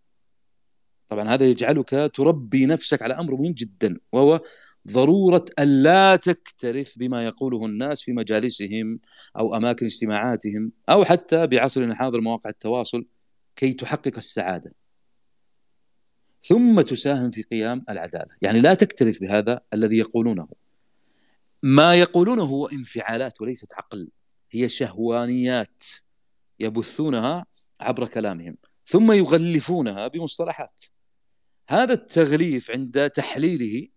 طبعا 1.08 1.24
هذا 1.24 1.46
يجعلك 1.46 2.10
تربي 2.14 2.66
نفسك 2.66 3.02
على 3.02 3.14
أمر 3.14 3.34
مهم 3.34 3.52
جدا 3.52 4.00
وهو 4.12 4.40
ضرورة 4.88 5.44
الا 5.58 6.16
تكترث 6.16 6.94
بما 6.98 7.24
يقوله 7.26 7.66
الناس 7.66 8.02
في 8.02 8.12
مجالسهم 8.12 9.00
أو 9.38 9.56
أماكن 9.56 9.86
اجتماعاتهم 9.86 10.72
أو 10.88 11.04
حتى 11.04 11.46
بعصرنا 11.46 11.92
الحاضر 11.92 12.20
مواقع 12.20 12.50
التواصل 12.50 13.06
كي 13.56 13.72
تحقق 13.72 14.16
السعادة. 14.16 14.79
ثم 16.42 16.80
تساهم 16.80 17.30
في 17.30 17.42
قيام 17.42 17.84
العدالة، 17.88 18.36
يعني 18.42 18.60
لا 18.60 18.74
تكترث 18.74 19.18
بهذا 19.18 19.60
الذي 19.74 19.98
يقولونه. 19.98 20.48
ما 21.62 21.94
يقولونه 21.94 22.42
هو 22.42 22.66
انفعالات 22.66 23.40
وليست 23.40 23.74
عقل 23.74 24.08
هي 24.50 24.68
شهوانيات 24.68 25.84
يبثونها 26.60 27.46
عبر 27.80 28.06
كلامهم 28.06 28.56
ثم 28.86 29.12
يغلفونها 29.12 30.08
بمصطلحات. 30.08 30.82
هذا 31.68 31.92
التغليف 31.92 32.70
عند 32.70 33.10
تحليله 33.10 33.88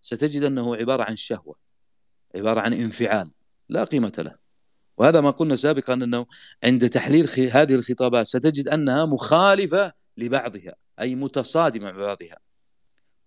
ستجد 0.00 0.42
أنه 0.42 0.76
عبارة 0.76 1.02
عن 1.02 1.16
شهوة 1.16 1.56
عبارة 2.34 2.60
عن 2.60 2.72
انفعال 2.72 3.30
لا 3.68 3.84
قيمة 3.84 4.12
له. 4.18 4.34
وهذا 4.96 5.20
ما 5.20 5.30
قلنا 5.30 5.56
سابقا 5.56 5.94
أنه 5.94 6.26
عند 6.64 6.88
تحليل 6.88 7.28
هذه 7.52 7.74
الخطابات 7.74 8.26
ستجد 8.26 8.68
أنها 8.68 9.06
مخالفة 9.06 9.92
لبعضها. 10.16 10.81
أي 11.00 11.14
متصادمه 11.14 11.92
مع 11.92 11.98
بعضها. 11.98 12.38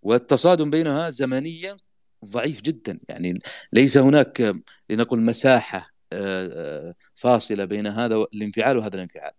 والتصادم 0.01 0.69
بينها 0.69 1.09
زمنيا 1.09 1.77
ضعيف 2.25 2.61
جدا. 2.61 2.99
يعني 3.09 3.33
ليس 3.73 3.97
هناك 3.97 4.55
لنقل 4.89 5.19
مساحة 5.19 5.89
آه، 6.13 6.89
آه، 6.89 6.95
فاصلة 7.13 7.65
بين 7.65 7.87
هذا 7.87 8.15
الانفعال 8.15 8.77
وهذا 8.77 8.95
الانفعال. 8.95 9.31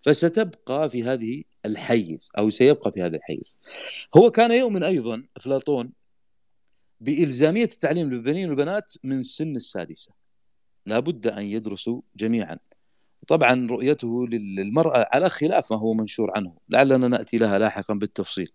فستبقى 0.00 0.90
في 0.90 1.04
هذه 1.04 1.42
الحيز 1.66 2.28
أو 2.38 2.50
سيبقى 2.50 2.92
في 2.92 3.02
هذا 3.02 3.16
الحيز. 3.16 3.58
هو 4.16 4.30
كان 4.30 4.52
يؤمن 4.52 4.82
أيضا 4.82 5.24
أفلاطون 5.36 5.92
بإلزامية 7.00 7.64
التعليم 7.64 8.10
للبنين 8.10 8.48
والبنات 8.48 8.94
من 9.04 9.22
سن 9.22 9.56
السادسة. 9.56 10.12
لابد 10.86 11.26
أن 11.26 11.42
يدرسوا 11.42 12.00
جميعا. 12.16 12.58
طبعا 13.26 13.66
رؤيته 13.70 14.26
للمرأة 14.26 15.08
على 15.12 15.30
خلاف 15.30 15.72
ما 15.72 15.78
هو 15.78 15.94
منشور 15.94 16.32
عنه 16.36 16.56
لعلنا 16.68 17.08
نأتي 17.08 17.36
لها 17.38 17.58
لاحقا 17.58 17.94
بالتفصيل. 17.94 18.52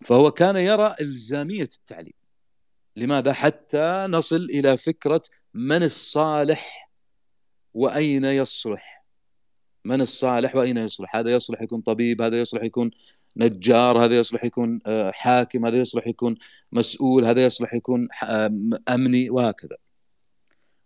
فهو 0.00 0.30
كان 0.30 0.56
يرى 0.56 0.94
إلزامية 1.00 1.68
التعليم. 1.78 2.12
لماذا؟ 2.96 3.32
حتى 3.32 4.06
نصل 4.08 4.36
إلى 4.36 4.76
فكرة 4.76 5.22
من 5.54 5.82
الصالح 5.82 6.90
وأين 7.74 8.24
يصلح؟ 8.24 9.04
من 9.84 10.00
الصالح 10.00 10.56
وأين 10.56 10.76
يصلح؟ 10.76 11.16
هذا 11.16 11.30
يصلح 11.30 11.62
يكون 11.62 11.80
طبيب 11.80 12.22
هذا 12.22 12.40
يصلح 12.40 12.62
يكون 12.62 12.90
نجار 13.36 14.04
هذا 14.04 14.14
يصلح 14.16 14.44
يكون 14.44 14.80
آه، 14.86 15.10
حاكم 15.10 15.66
هذا 15.66 15.76
يصلح 15.76 16.06
يكون 16.06 16.36
مسؤول 16.72 17.24
هذا 17.24 17.44
يصلح 17.44 17.74
يكون 17.74 18.08
أمني 18.88 19.30
وهكذا. 19.30 19.76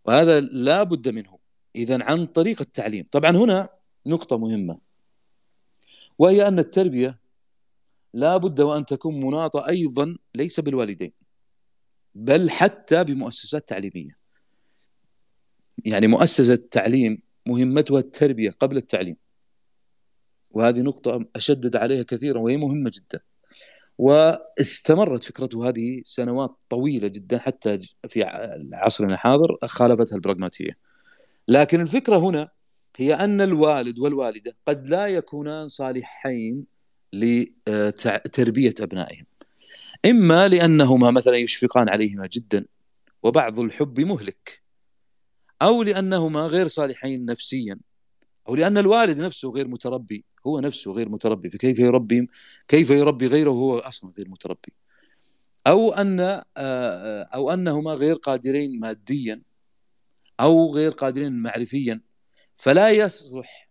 وهذا 0.05 0.41
لا 0.41 0.83
بد 0.83 1.09
منه. 1.09 1.44
اذا 1.77 2.05
عن 2.05 2.27
طريق 2.27 2.61
التعليم. 2.61 3.07
طبعا 3.11 3.31
هنا 3.31 3.69
نقطة 4.07 4.39
مهمة 4.39 4.79
وهي 6.19 6.49
أن 6.49 6.59
التربية 6.59 7.21
لا 8.15 8.37
بد 8.37 8.61
وأن 8.61 8.87
تكون 8.87 9.25
مناطة 9.25 9.69
أيضا 9.69 10.17
ليس 10.35 10.61
بالوالدين 10.61 11.13
بل 12.15 12.51
حتى 12.51 13.05
بمؤسسات 13.05 13.69
تعليمية. 13.69 14.19
يعني 15.85 16.07
مؤسسة 16.07 16.55
تعليم 16.71 17.23
مهمتها 17.47 17.99
التربية 17.99 18.51
قبل 18.51 18.77
التعليم 18.77 19.17
وهذه 20.51 20.81
نقطة 20.81 21.27
أشدد 21.37 21.77
عليها 21.77 22.03
كثيرا 22.03 22.39
وهي 22.39 22.57
مهمة 22.57 22.91
جدا. 22.95 23.21
واستمرت 23.99 25.25
فكرته 25.25 25.69
هذه 25.69 26.03
سنوات 26.05 26.57
طويلة 26.69 27.09
جدا 27.09 27.39
حتى 27.39 27.81
في 28.09 28.23
عصرنا 28.73 29.15
الحاضر 29.15 29.57
خالفتها 29.65 30.17
البراغماتية. 30.17 30.94
لكن 31.49 31.81
الفكرة 31.81 32.17
هنا 32.17 32.49
هي 32.97 33.15
أن 33.15 33.41
الوالد 33.41 33.99
والوالدة 33.99 34.57
قد 34.69 34.87
لا 34.87 35.07
يكونان 35.07 35.69
صالحين 35.69 36.67
لتربية 37.13 38.75
أبنائهم. 38.81 39.27
إما 40.07 40.49
لأنهما 40.49 41.11
مثلا 41.11 41.37
يشفقان 41.37 41.89
عليهما 41.89 42.27
جدا 42.27 42.67
وبعض 43.23 43.61
الحب 43.61 44.01
مهلك 44.01 44.63
أو 45.63 45.83
لأنهما 45.83 46.47
غير 46.47 46.69
صالحين 46.69 47.25
نفسيا 47.25 47.79
أو 48.49 48.55
لأن 48.55 48.79
الوالد 48.79 49.19
نفسه 49.19 49.51
غير 49.51 49.69
متربي 49.69 50.25
هو 50.47 50.61
نفسه 50.61 50.93
غير 50.93 51.09
متربي 51.09 51.49
فكيف 51.49 51.79
يربي؟ 51.79 52.29
كيف 52.69 52.91
يربي 52.91 53.27
غيره 53.27 53.51
وهو 53.51 53.79
أصلا 53.79 54.13
غير 54.19 54.29
متربي؟ 54.29 54.73
أو 55.67 55.93
أن 55.93 56.21
آه، 56.21 56.45
آه، 56.57 57.23
أو 57.23 57.51
أنهما 57.51 57.95
غير 57.95 58.15
قادرين 58.15 58.81
ماديا 58.81 59.43
أو 60.41 60.75
غير 60.75 60.93
قادرين 60.93 61.33
معرفيا 61.33 62.01
فلا 62.55 62.91
يصلح 62.91 63.71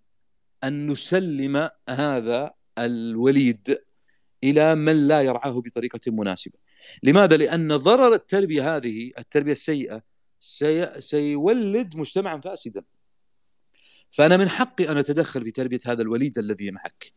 أن 0.64 0.88
نسلم 0.88 1.70
هذا 1.90 2.52
الوليد 2.78 3.78
إلى 4.44 4.76
من 4.76 5.08
لا 5.08 5.22
يرعاه 5.22 5.62
بطريقة 5.62 6.00
مناسبة. 6.08 6.60
لماذا؟ 7.04 7.38
لأن 7.38 7.76
ضرر 7.76 8.14
التربية 8.14 8.76
هذه 8.76 9.12
التربية 9.18 9.52
السيئة 9.52 10.02
سي... 10.40 11.02
سيولد 11.02 11.96
مجتمعا 11.96 12.38
فاسدا. 12.38 12.84
فأنا 14.12 14.38
من 14.38 14.50
حقي 14.50 14.90
أن 14.90 14.98
أتدخل 14.98 15.44
في 15.44 15.52
تربية 15.52 15.80
هذا 15.86 16.02
الوليد 16.02 16.38
الذي 16.38 16.72
معك. 16.72 17.14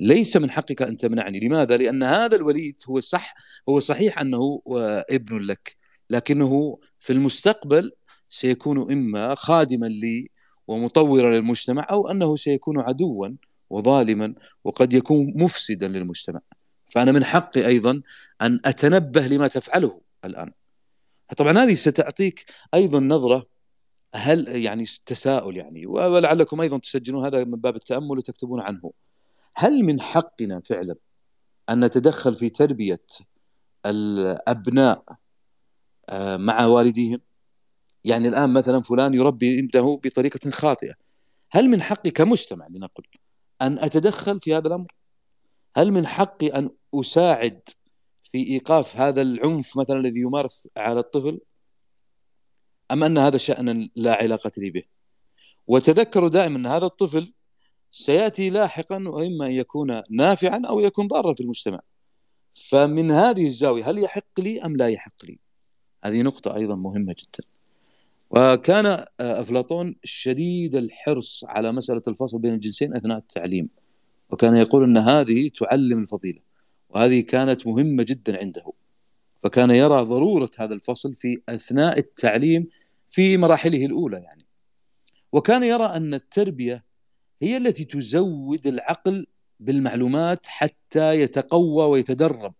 ليس 0.00 0.36
من 0.36 0.50
حقك 0.50 0.82
أن 0.82 0.96
تمنعني. 0.96 1.40
لماذا؟ 1.40 1.76
لأن 1.76 2.02
هذا 2.02 2.36
الوليد 2.36 2.82
هو 2.88 3.00
صح 3.00 3.34
هو 3.68 3.80
صحيح 3.80 4.18
أنه 4.18 4.62
ابن 5.10 5.38
لك 5.38 5.76
لكنه 6.10 6.78
في 7.00 7.12
المستقبل 7.12 7.90
سيكون 8.32 8.92
إما 8.92 9.34
خادما 9.34 9.86
لي 9.86 10.30
ومطورا 10.68 11.30
للمجتمع 11.30 11.86
أو 11.90 12.10
أنه 12.10 12.36
سيكون 12.36 12.80
عدوا 12.80 13.28
وظالما 13.70 14.34
وقد 14.64 14.92
يكون 14.92 15.32
مفسدا 15.36 15.88
للمجتمع. 15.88 16.40
فأنا 16.86 17.12
من 17.12 17.24
حقي 17.24 17.66
أيضا 17.66 18.02
أن 18.42 18.60
أتنبه 18.64 19.26
لما 19.26 19.48
تفعله 19.48 20.00
الآن. 20.24 20.52
طبعا 21.36 21.58
هذه 21.58 21.74
ستعطيك 21.74 22.44
أيضا 22.74 23.00
نظرة 23.00 23.46
هل 24.14 24.48
يعني 24.48 24.84
تساؤل 25.06 25.56
يعني 25.56 25.86
ولعلكم 25.86 26.60
أيضا 26.60 26.78
تسجلون 26.78 27.26
هذا 27.26 27.44
من 27.44 27.60
باب 27.60 27.76
التأمل 27.76 28.18
وتكتبون 28.18 28.60
عنه. 28.60 28.92
هل 29.54 29.84
من 29.84 30.00
حقنا 30.00 30.60
فعلا 30.64 30.94
أن 31.70 31.84
نتدخل 31.84 32.36
في 32.36 32.50
تربية 32.50 33.06
الأبناء 33.86 35.04
آه، 36.08 36.36
مع 36.36 36.66
والديهم؟ 36.66 37.20
يعني 38.04 38.28
الآن 38.28 38.52
مثلا 38.52 38.82
فلان 38.82 39.14
يربي 39.14 39.60
ابنه 39.60 39.96
بطريقة 39.96 40.50
خاطئة. 40.50 40.94
هل 41.50 41.68
من 41.68 41.82
حقي 41.82 42.10
كمجتمع 42.10 42.66
لنقل 42.66 43.04
أن 43.62 43.78
أتدخل 43.78 44.40
في 44.40 44.54
هذا 44.54 44.68
الأمر؟ 44.68 44.94
هل 45.76 45.92
من 45.92 46.06
حقي 46.06 46.46
أن 46.46 46.70
أساعد 46.94 47.60
في 48.22 48.38
إيقاف 48.38 48.96
هذا 48.96 49.22
العنف 49.22 49.76
مثلا 49.76 49.96
الذي 50.00 50.20
يمارس 50.20 50.68
على 50.76 51.00
الطفل؟ 51.00 51.40
أم 52.90 53.04
أن 53.04 53.18
هذا 53.18 53.36
شأن 53.36 53.88
لا 53.96 54.14
علاقة 54.14 54.50
لي 54.56 54.70
به؟ 54.70 54.82
وتذكروا 55.66 56.28
دائما 56.28 56.58
أن 56.58 56.66
هذا 56.66 56.86
الطفل 56.86 57.32
سيأتي 57.90 58.50
لاحقا 58.50 59.08
وإما 59.08 59.46
أن 59.46 59.50
يكون 59.50 60.02
نافعا 60.10 60.62
أو 60.68 60.80
يكون 60.80 61.06
ضارا 61.06 61.34
في 61.34 61.40
المجتمع. 61.40 61.80
فمن 62.54 63.10
هذه 63.10 63.46
الزاوية 63.46 63.90
هل 63.90 63.98
يحق 63.98 64.40
لي 64.40 64.62
أم 64.62 64.76
لا 64.76 64.88
يحق 64.88 65.24
لي؟ 65.24 65.38
هذه 66.04 66.22
نقطة 66.22 66.56
أيضا 66.56 66.74
مهمة 66.74 67.14
جدا. 67.18 67.51
وكان 68.32 69.04
أفلاطون 69.20 69.96
شديد 70.04 70.74
الحرص 70.76 71.44
على 71.44 71.72
مسألة 71.72 72.02
الفصل 72.08 72.38
بين 72.38 72.54
الجنسين 72.54 72.96
أثناء 72.96 73.18
التعليم 73.18 73.68
وكان 74.30 74.56
يقول 74.56 74.84
أن 74.84 74.96
هذه 74.96 75.50
تعلم 75.60 75.98
الفضيلة 75.98 76.40
وهذه 76.90 77.20
كانت 77.20 77.66
مهمة 77.66 78.02
جدا 78.02 78.38
عنده 78.38 78.72
فكان 79.42 79.70
يرى 79.70 80.02
ضرورة 80.02 80.50
هذا 80.58 80.74
الفصل 80.74 81.14
في 81.14 81.42
أثناء 81.48 81.98
التعليم 81.98 82.68
في 83.10 83.36
مراحله 83.36 83.86
الأولى 83.86 84.16
يعني. 84.16 84.46
وكان 85.32 85.62
يرى 85.62 85.84
أن 85.84 86.14
التربية 86.14 86.84
هي 87.42 87.56
التي 87.56 87.84
تزود 87.84 88.66
العقل 88.66 89.26
بالمعلومات 89.60 90.46
حتى 90.46 91.20
يتقوى 91.20 91.84
ويتدرب. 91.84 92.54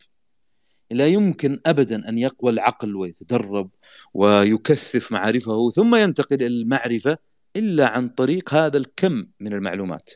لا 0.93 1.07
يمكن 1.07 1.61
ابدا 1.67 2.09
أن 2.09 2.19
يقوى 2.19 2.53
العقل 2.53 2.97
ويتدرب 2.97 3.71
ويكثف 4.15 5.13
معارفه 5.13 5.71
ثم 5.71 5.95
ينتقل 5.95 6.37
إلى 6.37 6.47
المعرفة 6.47 7.19
إلا 7.57 7.89
عن 7.89 8.09
طريق 8.09 8.55
هذا 8.55 8.77
الكم 8.77 9.27
من 9.41 9.53
المعلومات. 9.53 10.11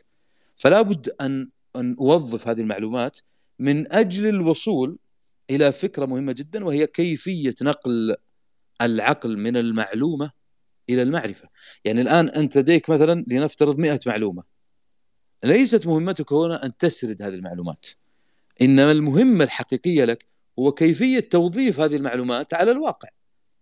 فلا 0.55 0.81
بد 0.81 1.09
أن 1.21 1.49
أن 1.75 1.95
أوظف 1.99 2.47
هذه 2.47 2.61
المعلومات 2.61 3.17
من 3.59 3.91
أجل 3.93 4.27
الوصول 4.27 4.97
إلى 5.49 5.71
فكرة 5.71 6.05
مهمة 6.05 6.31
جدا 6.31 6.65
وهي 6.65 6.87
كيفية 6.87 7.55
نقل 7.61 8.15
العقل 8.81 9.37
من 9.37 9.57
المعلومة 9.57 10.31
إلى 10.89 11.01
المعرفة. 11.01 11.49
يعني 11.85 12.01
الآن 12.01 12.29
أنت 12.29 12.57
لديك 12.57 12.89
مثلا 12.89 13.25
لنفترض 13.27 13.79
100 13.79 13.99
معلومة. 14.07 14.43
ليست 15.43 15.87
مهمتك 15.87 16.33
هنا 16.33 16.65
أن 16.65 16.77
تسرد 16.77 17.21
هذه 17.21 17.33
المعلومات. 17.33 17.85
إنما 18.61 18.91
المهمة 18.91 19.43
الحقيقية 19.43 20.05
لك 20.05 20.25
هو 20.59 20.71
كيفية 20.71 21.19
توظيف 21.19 21.79
هذه 21.79 21.95
المعلومات 21.95 22.53
على 22.53 22.71
الواقع. 22.71 23.09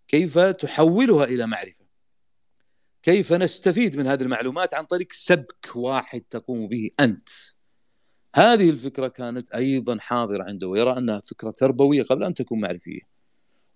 كيف 0.07 0.39
تحولها 0.39 1.23
إلى 1.25 1.47
معرفة. 1.47 1.85
كيف 3.03 3.33
نستفيد 3.33 3.97
من 3.97 4.07
هذه 4.07 4.21
المعلومات 4.21 4.73
عن 4.73 4.83
طريق 4.83 5.07
سبك 5.11 5.75
واحد 5.75 6.21
تقوم 6.21 6.67
به 6.67 6.89
أنت. 6.99 7.29
هذه 8.35 8.69
الفكرة 8.69 9.07
كانت 9.07 9.51
أيضا 9.51 9.99
حاضرة 9.99 10.43
عنده 10.43 10.67
ويرى 10.67 10.97
أنها 10.97 11.19
فكرة 11.19 11.49
تربوية 11.49 12.03
قبل 12.03 12.23
أن 12.23 12.33
تكون 12.33 12.61
معرفية. 12.61 13.01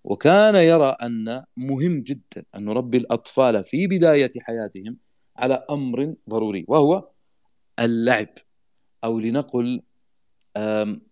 وكان 0.04 0.54
يرى 0.54 0.96
أن 1.02 1.44
مهم 1.56 2.00
جدا 2.00 2.44
أن 2.54 2.64
نربي 2.64 2.98
الأطفال 2.98 3.64
في 3.64 3.86
بداية 3.86 4.30
حياتهم 4.40 4.96
على 5.36 5.66
أمر 5.70 6.14
ضروري 6.28 6.64
وهو 6.68 7.08
اللعب 7.78 8.28
أو 9.04 9.20
لنقل 9.20 9.82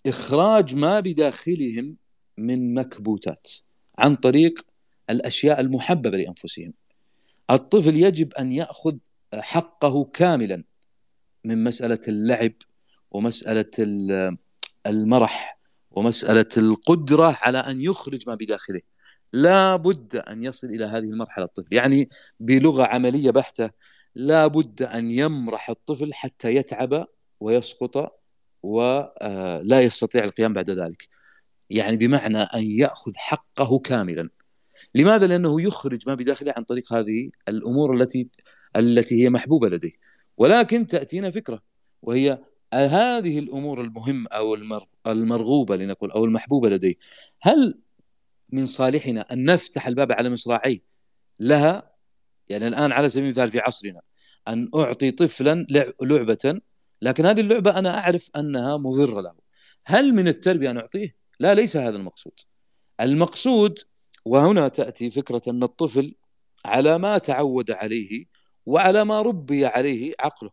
إخراج 0.06 0.74
ما 0.74 1.00
بداخلهم 1.00 1.96
من 2.38 2.74
مكبوتات 2.74 3.48
عن 3.98 4.16
طريق 4.16 4.66
الأشياء 5.10 5.60
المحببة 5.60 6.18
لأنفسهم. 6.18 6.72
الطفل 7.50 7.96
يجب 7.96 8.32
أن 8.34 8.52
يأخذ 8.52 8.96
حقه 9.34 10.04
كاملا 10.04 10.64
من 11.44 11.64
مسألة 11.64 12.00
اللعب 12.08 12.52
ومسألة 13.10 13.70
المرح 14.86 15.58
ومسألة 15.90 16.48
القدرة 16.56 17.38
على 17.40 17.58
أن 17.58 17.80
يخرج 17.80 18.28
ما 18.28 18.34
بداخله. 18.34 18.80
لا 19.32 19.76
بد 19.76 20.16
أن 20.16 20.42
يصل 20.42 20.66
إلى 20.66 20.84
هذه 20.84 20.98
المرحلة 20.98 21.44
الطفل. 21.44 21.74
يعني 21.74 22.08
بلغة 22.40 22.84
عملية 22.84 23.30
بحتة 23.30 23.70
لا 24.14 24.46
بد 24.46 24.82
أن 24.82 25.10
يمرح 25.10 25.70
الطفل 25.70 26.14
حتى 26.14 26.54
يتعب 26.54 27.06
ويسقط 27.40 28.17
ولا 28.62 29.12
آه، 29.72 29.80
يستطيع 29.80 30.24
القيام 30.24 30.52
بعد 30.52 30.70
ذلك. 30.70 31.08
يعني 31.70 31.96
بمعنى 31.96 32.38
أن 32.38 32.62
يأخذ 32.62 33.12
حقه 33.16 33.78
كاملا. 33.78 34.28
لماذا؟ 34.94 35.26
لأنه 35.26 35.62
يخرج 35.62 36.08
ما 36.08 36.14
بداخله 36.14 36.54
عن 36.56 36.64
طريق 36.64 36.92
هذه 36.92 37.30
الأمور 37.48 37.94
التي 37.94 38.28
التي 38.76 39.24
هي 39.24 39.30
محبوبة 39.30 39.68
لديه. 39.68 39.92
ولكن 40.36 40.86
تأتينا 40.86 41.30
فكرة 41.30 41.62
وهي 42.02 42.38
هذه 42.74 43.38
الأمور 43.38 43.80
المهمة 43.80 44.26
أو 44.32 44.54
المرغوبة 45.06 45.76
لنقول 45.76 46.10
أو 46.10 46.24
المحبوبة 46.24 46.68
لديه. 46.68 46.94
هل 47.42 47.78
من 48.50 48.66
صالحنا 48.66 49.32
أن 49.32 49.44
نفتح 49.44 49.86
الباب 49.86 50.12
على 50.12 50.30
مصراعيه؟ 50.30 50.78
لها. 51.40 51.92
يعني 52.48 52.68
الآن 52.68 52.92
على 52.92 53.08
سبيل 53.10 53.24
المثال 53.24 53.50
في 53.50 53.58
عصرنا 53.58 54.00
أن 54.48 54.70
أعطي 54.74 55.10
طفلا 55.10 55.66
لعبة 56.02 56.60
لكن 57.02 57.26
هذه 57.26 57.40
اللعبة 57.40 57.78
أنا 57.78 57.98
أعرف 57.98 58.30
أنها 58.36 58.76
مضرة 58.76 59.20
له. 59.20 59.34
هل 59.86 60.12
من 60.14 60.28
التربية 60.28 60.70
أن 60.70 60.76
أعطيه؟ 60.76 61.16
لا 61.40 61.54
ليس 61.54 61.76
هذا 61.76 61.96
المقصود. 61.96 62.40
المقصود 63.00 63.78
وهنا 64.24 64.68
تأتي 64.68 65.10
فكرة 65.10 65.42
أن 65.48 65.62
الطفل 65.62 66.14
على 66.64 66.98
ما 66.98 67.18
تعود 67.18 67.70
عليه 67.70 68.24
وعلى 68.66 69.04
ما 69.04 69.22
ربي 69.22 69.66
عليه 69.66 70.14
عقله 70.20 70.50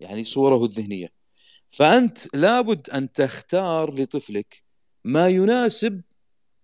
يعني 0.00 0.24
صوره 0.24 0.64
الذهنية. 0.64 1.08
فأنت 1.70 2.36
لابد 2.36 2.90
أن 2.90 3.12
تختار 3.12 3.94
لطفلك 3.94 4.62
ما 5.04 5.28
يناسب 5.28 6.02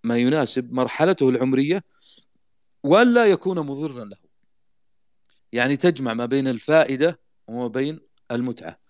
ما 0.05 0.19
يناسب 0.19 0.73
مرحلته 0.73 1.29
العمرية 1.29 1.85
ولا 2.83 3.25
يكون 3.25 3.59
مضرا 3.59 4.05
له. 4.05 4.17
يعني 5.53 5.77
تجمع 5.77 6.15
ما 6.15 6.27
بين 6.27 6.49
الفائدة 6.49 7.21
وما 7.49 7.67
بين 7.67 8.01
المتعة. 8.31 8.82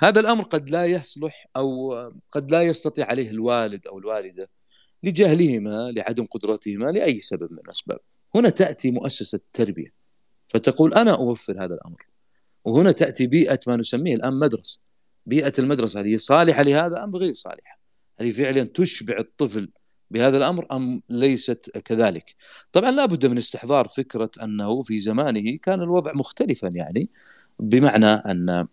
هذا 0.00 0.20
الأمر 0.20 0.44
قد 0.44 0.70
لا 0.70 0.86
يصلح 0.86 1.46
أو 1.56 1.94
قد 2.32 2.50
لا 2.50 2.62
يستطيع 2.62 3.06
عليه 3.06 3.30
الوالد 3.30 3.86
أو 3.86 3.98
الوالدة 3.98 4.50
لجهلهما 5.02 5.92
لعدم 5.96 6.24
قدرتهما 6.24 6.90
لأي 6.90 7.20
سبب 7.20 7.52
من 7.52 7.58
الأسباب. 7.58 7.98
هنا 8.34 8.48
تأتي 8.48 8.90
مؤسسة 8.90 9.36
التربية 9.36 9.92
فتقول 10.48 10.94
أنا 10.94 11.14
أوفر 11.14 11.64
هذا 11.64 11.74
الأمر. 11.74 12.06
وهنا 12.64 12.92
تأتي 12.92 13.26
بيئة 13.26 13.60
ما 13.66 13.76
نسميه 13.76 14.14
الآن 14.14 14.38
مدرسة. 14.38 14.78
بيئة 15.26 15.52
المدرسة 15.58 16.00
هل 16.00 16.06
هي 16.06 16.18
صالحة 16.18 16.62
لهذا 16.62 17.04
أم 17.04 17.16
غير 17.16 17.34
صالحة؟ 17.34 17.80
هل 18.20 18.26
هي 18.26 18.32
فعلا 18.32 18.64
تشبع 18.64 19.18
الطفل 19.18 19.70
بهذا 20.10 20.36
الأمر 20.36 20.66
أم 20.72 21.02
ليست 21.10 21.78
كذلك؟ 21.78 22.34
طبعا 22.72 22.90
لا 22.90 23.06
بد 23.06 23.26
من 23.26 23.38
استحضار 23.38 23.88
فكرة 23.88 24.30
أنه 24.42 24.82
في 24.82 24.98
زمانه 24.98 25.56
كان 25.56 25.82
الوضع 25.82 26.12
مختلفا 26.12 26.66
يعني 26.66 27.10
بمعنى 27.58 28.06
أن 28.06 28.68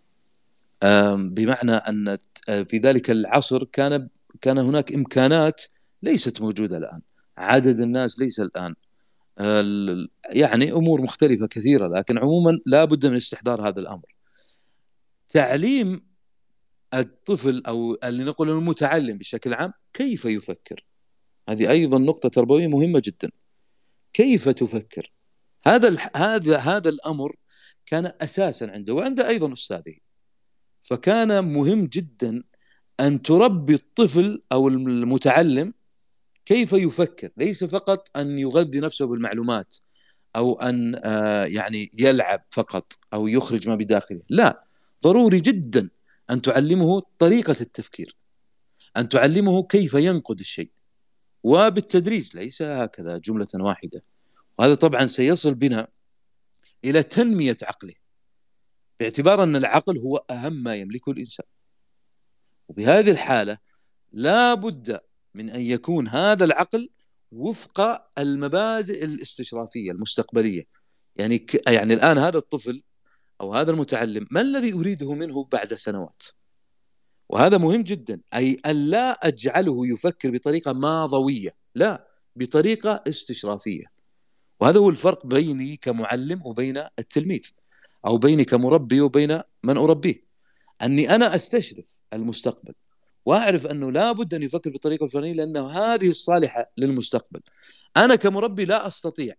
بمعنى 1.14 1.72
أن 1.72 2.18
في 2.46 2.78
ذلك 2.78 3.10
العصر 3.10 3.64
كان 3.64 4.08
كان 4.40 4.58
هناك 4.58 4.92
إمكانات 4.92 5.62
ليست 6.02 6.40
موجودة 6.40 6.76
الآن. 6.76 7.00
عدد 7.38 7.80
الناس 7.80 8.20
ليس 8.20 8.40
الآن. 8.40 8.74
يعني 10.32 10.72
أمور 10.72 11.02
مختلفة 11.02 11.46
كثيرة 11.46 11.88
لكن 11.88 12.18
عموما 12.18 12.58
لا 12.66 12.84
بد 12.84 13.06
من 13.06 13.16
استحضار 13.16 13.68
هذا 13.68 13.80
الأمر. 13.80 14.14
تعليم 15.28 16.06
الطفل 16.94 17.62
أو 17.66 17.98
اللي 18.04 18.24
نقول 18.24 18.50
المتعلم 18.50 19.18
بشكل 19.18 19.54
عام 19.54 19.72
كيف 19.92 20.24
يفكر؟ 20.24 20.86
هذه 21.48 21.70
أيضا 21.70 21.98
نقطة 21.98 22.28
تربوية 22.28 22.66
مهمة 22.66 23.02
جدا. 23.04 23.30
كيف 24.12 24.48
تفكر؟ 24.48 25.12
هذا 25.66 25.96
هذا 26.16 26.56
هذا 26.56 26.88
الأمر 26.88 27.36
كان 27.86 28.12
أساسا 28.20 28.64
عنده 28.64 28.94
وعند 28.94 29.20
أيضا 29.20 29.52
أستاذه. 29.52 29.96
فكان 30.80 31.44
مهم 31.44 31.86
جدا 31.86 32.42
أن 33.00 33.22
تربي 33.22 33.74
الطفل 33.74 34.40
أو 34.52 34.68
المتعلم 34.68 35.74
كيف 36.46 36.72
يفكر. 36.72 37.30
ليس 37.36 37.64
فقط 37.64 38.16
أن 38.16 38.38
يغذي 38.38 38.80
نفسه 38.80 39.06
بالمعلومات 39.06 39.74
أو 40.36 40.60
أن 40.60 41.00
آه، 41.04 41.44
يعني 41.44 41.90
يلعب 41.94 42.44
فقط 42.50 42.92
أو 43.14 43.28
يخرج 43.28 43.68
ما 43.68 43.74
بداخله. 43.74 44.22
لا 44.28 44.64
ضروري 45.04 45.40
جدا 45.40 45.90
أن 46.30 46.42
تعلمه 46.42 47.02
طريقة 47.18 47.56
التفكير 47.60 48.16
أن 48.96 49.08
تعلمه 49.08 49.62
كيف 49.62 49.94
ينقد 49.94 50.40
الشيء. 50.40 50.70
وبالتدريج 51.42 52.36
ليس 52.36 52.62
هكذا 52.62 53.18
جملة 53.18 53.48
واحدة. 53.60 54.02
وهذا 54.58 54.74
طبعا 54.74 55.06
سيصل 55.06 55.54
بنا 55.54 55.88
إلى 56.84 57.02
تنمية 57.02 57.56
عقله. 57.62 57.94
باعتبار 59.00 59.42
أن 59.42 59.56
العقل 59.56 59.98
هو 59.98 60.16
أهم 60.16 60.62
ما 60.62 60.74
يملكه 60.76 61.12
الإنسان. 61.12 61.46
وبهذه 62.68 63.10
الحالة 63.10 63.58
لا 64.12 64.54
بد 64.54 65.00
من 65.34 65.50
أن 65.50 65.60
يكون 65.60 66.08
هذا 66.08 66.44
العقل 66.44 66.88
وفق 67.32 68.06
المبادئ 68.18 69.04
الاستشرافية 69.04 69.90
المستقبلية. 69.90 70.62
يعني 71.16 71.38
ك... 71.38 71.68
يعني 71.68 71.94
الآن 71.94 72.18
هذا 72.18 72.38
الطفل 72.38 72.82
أو 73.40 73.54
هذا 73.54 73.70
المتعلم 73.70 74.26
ما 74.30 74.40
الذي 74.40 74.72
أريده 74.72 75.14
منه 75.14 75.44
بعد 75.44 75.74
سنوات؟ 75.74 76.22
وهذا 77.28 77.58
مهم 77.58 77.82
جدا 77.82 78.20
أي 78.34 78.56
أن 78.66 78.90
لا 78.90 79.28
أجعله 79.28 79.86
يفكر 79.86 80.30
بطريقة 80.30 80.72
ماضوية 80.72 81.56
لا 81.74 82.08
بطريقة 82.36 83.02
استشرافية. 83.08 83.84
وهذا 84.60 84.78
هو 84.78 84.90
الفرق 84.90 85.26
بيني 85.26 85.76
كمعلم 85.76 86.46
وبين 86.46 86.76
التلميذ. 86.98 87.50
أو 88.06 88.18
بيني 88.18 88.44
كمربي 88.44 89.00
وبين 89.00 89.40
من 89.62 89.76
أربيه 89.76 90.22
أني 90.82 91.14
أنا 91.14 91.34
أستشرف 91.34 92.02
المستقبل 92.12 92.74
وأعرف 93.26 93.66
أنه 93.66 93.92
لابد 93.92 94.34
أن 94.34 94.42
يفكر 94.42 94.70
بالطريقة 94.70 95.04
الفلانية 95.04 95.32
لأنه 95.32 95.70
هذه 95.70 96.08
الصالحة 96.08 96.72
للمستقبل. 96.76 97.40
أنا 97.96 98.16
كمربي 98.16 98.64
لا 98.64 98.86
أستطيع 98.86 99.34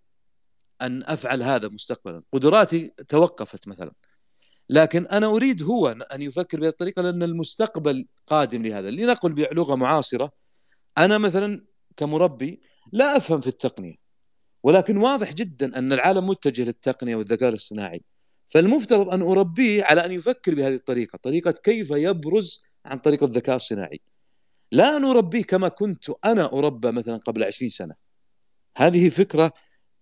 أن 0.82 1.04
أفعل 1.04 1.44
هذا 1.44 1.68
مستقبلا، 1.68 2.24
قدراتي 2.34 2.92
توقفت 3.08 3.68
مثلا. 3.68 3.92
لكن 4.70 5.06
أنا 5.06 5.28
أريد 5.28 5.64
هو 5.64 5.88
أن 5.88 6.22
يفكر 6.22 6.60
بهذه 6.60 6.70
الطريقة 6.70 7.02
لأن 7.02 7.24
المستقبل 7.24 8.08
قادم 8.28 8.66
لهذا، 8.66 8.90
لنقل 8.90 9.34
بلغة 9.34 9.76
معاصرة 9.76 10.32
أنا 10.98 11.18
مثلا 11.18 11.66
كمربي 11.98 12.62
لا 12.94 13.18
أفهم 13.18 13.42
في 13.42 13.48
التقنية 13.48 13.96
ولكن 14.64 14.98
واضح 14.98 15.34
جدا 15.34 15.78
أن 15.78 15.94
العالم 15.94 16.28
متجه 16.28 16.64
للتقنية 16.64 17.16
والذكاء 17.16 17.50
الاصطناعي. 17.50 18.04
فالمفترض 18.48 19.10
أن 19.10 19.22
أربيه 19.22 19.84
على 19.84 20.06
أن 20.06 20.12
يفكر 20.12 20.56
بهذه 20.56 20.76
الطريقة، 20.76 21.18
طريقة 21.18 21.52
كيف 21.52 21.92
يبرز 21.92 22.62
عن 22.86 22.98
طريق 22.98 23.24
الذكاء 23.24 23.56
الصناعي. 23.56 24.02
لا 24.72 24.98
نربيه 24.98 25.44
كما 25.44 25.68
كنت 25.68 26.10
أنا 26.26 26.46
أربى 26.54 26.92
مثلا 26.92 27.18
قبل 27.18 27.44
عشرين 27.44 27.70
سنة. 27.70 27.96
هذه 28.78 29.10
فكرة 29.10 29.54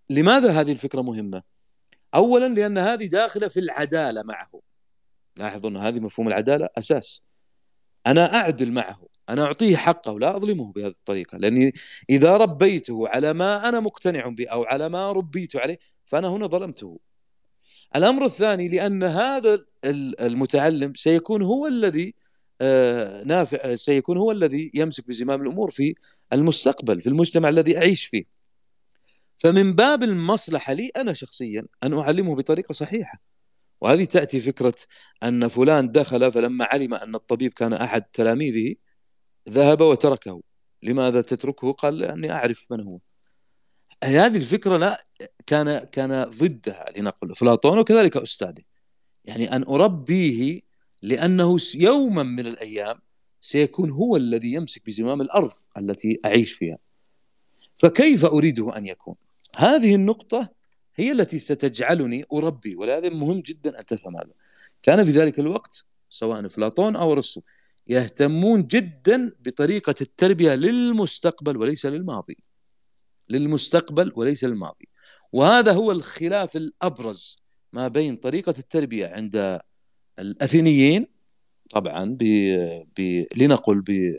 لماذا 0.10 0.52
هذه 0.52 0.72
الفكرة 0.72 1.02
مهمة؟ 1.02 1.44
أولا 2.16 2.48
لأن 2.48 2.78
هذه 2.78 3.06
داخلة 3.06 3.48
في 3.48 3.60
العدالة 3.60 4.24
معه. 4.24 4.62
لاحظوا 5.38 5.70
أن 5.70 5.78
هذه 5.78 6.00
مفهوم 6.00 6.28
العدالة 6.28 6.70
أساس. 6.78 7.24
أنا 8.08 8.36
أعدل 8.36 8.72
معه 8.72 9.08
أنا 9.30 9.44
أعطيه 9.44 9.76
حقه 9.78 10.20
لا 10.20 10.36
أظلمه 10.36 10.72
بهذه 10.72 10.88
الطريقة. 10.88 11.38
لأني 11.38 11.72
إذا 12.10 12.38
ربيته 12.38 13.08
على 13.08 13.34
ما 13.34 13.70
أنا 13.70 13.80
مقتنع 13.80 14.28
به 14.28 14.48
أو 14.48 14.64
على 14.64 14.90
ما 14.90 15.12
ربيت 15.12 15.56
عليه 15.56 15.80
فأنا 16.06 16.28
هنا 16.28 16.48
ظلمته. 16.48 17.00
الأمر 17.96 18.26
الثاني 18.26 18.68
لأن 18.68 19.04
هذا 19.04 19.60
المتعلم 20.22 20.94
سيكون 20.96 21.42
هو 21.42 21.68
الذي 21.68 22.14
آه، 22.62 23.24
نافع 23.24 23.58
آه، 23.62 23.76
سيكون 23.76 24.18
هو 24.18 24.32
الذي 24.32 24.72
يمسك 24.74 25.08
بزمام 25.08 25.42
الأمور 25.42 25.72
في 25.72 25.96
المستقبل 26.34 27.02
في 27.02 27.10
المجتمع 27.10 27.50
الذي 27.50 27.78
أعيش 27.78 28.06
فيه. 28.06 28.24
فمن 29.38 29.74
باب 29.74 30.04
المصلحة 30.04 30.74
لي 30.74 30.92
أنا 30.98 31.14
شخصيا 31.14 31.66
أن 31.84 31.94
أعلمه 31.94 32.36
بطريقة 32.36 32.74
صحيحة. 32.74 33.22
وهذه 33.82 34.04
تأتي 34.06 34.40
فكرة 34.40 34.76
أن 35.24 35.48
فلان 35.48 35.92
دخل 35.92 36.32
فلما 36.32 36.66
علم 36.66 36.94
أن 36.94 37.16
الطبيب 37.16 37.54
كان 37.54 37.74
أحد 37.74 38.02
تلاميذه 38.02 38.76
ذهب 39.50 39.82
وتركه 39.82 40.42
لماذا 40.84 41.22
تتركه 41.22 41.72
قال 41.72 41.98
لأني 41.98 42.32
أعرف 42.32 42.66
من 42.72 42.82
هو 42.82 43.00
هذه 44.04 44.38
الفكرة 44.38 44.78
لا 44.78 45.06
كان 45.46 45.80
كان 45.80 46.24
ضدها 46.24 46.86
لنقل. 46.98 47.32
افلاطون 47.32 47.80
وكذلك 47.80 48.18
استاذه 48.18 48.64
يعني 49.26 49.56
أن 49.56 49.64
أربيه 49.64 50.62
لأنه 51.04 51.58
يوما 51.76 52.24
من 52.24 52.48
الأيام 52.48 53.00
سيكون 53.42 53.90
هو 53.90 54.16
الذي 54.16 54.54
يمسك 54.54 54.86
بزمام 54.86 55.22
الأرض 55.22 55.52
التي 55.78 56.20
أعيش 56.26 56.54
فيها. 56.54 56.78
فكيف 57.76 58.26
أريده 58.26 58.78
أن 58.78 58.86
يكون؟ 58.86 59.16
هذه 59.58 59.96
النقطة 59.96 60.50
هي 60.96 61.12
التي 61.12 61.40
ستجعلني 61.40 62.26
أربي 62.34 62.76
ولهذا 62.76 63.10
مهم 63.10 63.40
جدا 63.40 63.80
أن 63.80 63.86
تفهم 63.86 64.18
هذا. 64.18 64.32
كان 64.84 65.06
في 65.06 65.12
ذلك 65.12 65.40
الوقت 65.40 65.86
سواء 66.10 66.46
افلاطون 66.46 66.96
أو 66.96 67.14
أرسطو 67.14 67.42
يهتمون 67.88 68.68
جدا 68.68 69.32
بطريقة 69.40 69.96
التربية 70.02 70.56
للمستقبل 70.56 71.58
وليس 71.58 71.86
للماضي. 71.86 72.38
للمستقبل 73.30 74.12
وليس 74.16 74.44
للماضي. 74.44 74.88
وهذا 75.36 75.72
هو 75.72 75.92
الخلاف 75.92 76.56
الأبرز 76.56 77.38
ما 77.74 77.88
بين 77.88 78.16
طريقة 78.16 78.54
التربية 78.60 79.08
عند 79.08 79.60
الأثينيين 80.20 81.08
طبعا 81.70 82.18
ب... 82.20 82.24
ب... 82.98 83.26
لنقل 83.38 83.82
ب... 83.82 84.16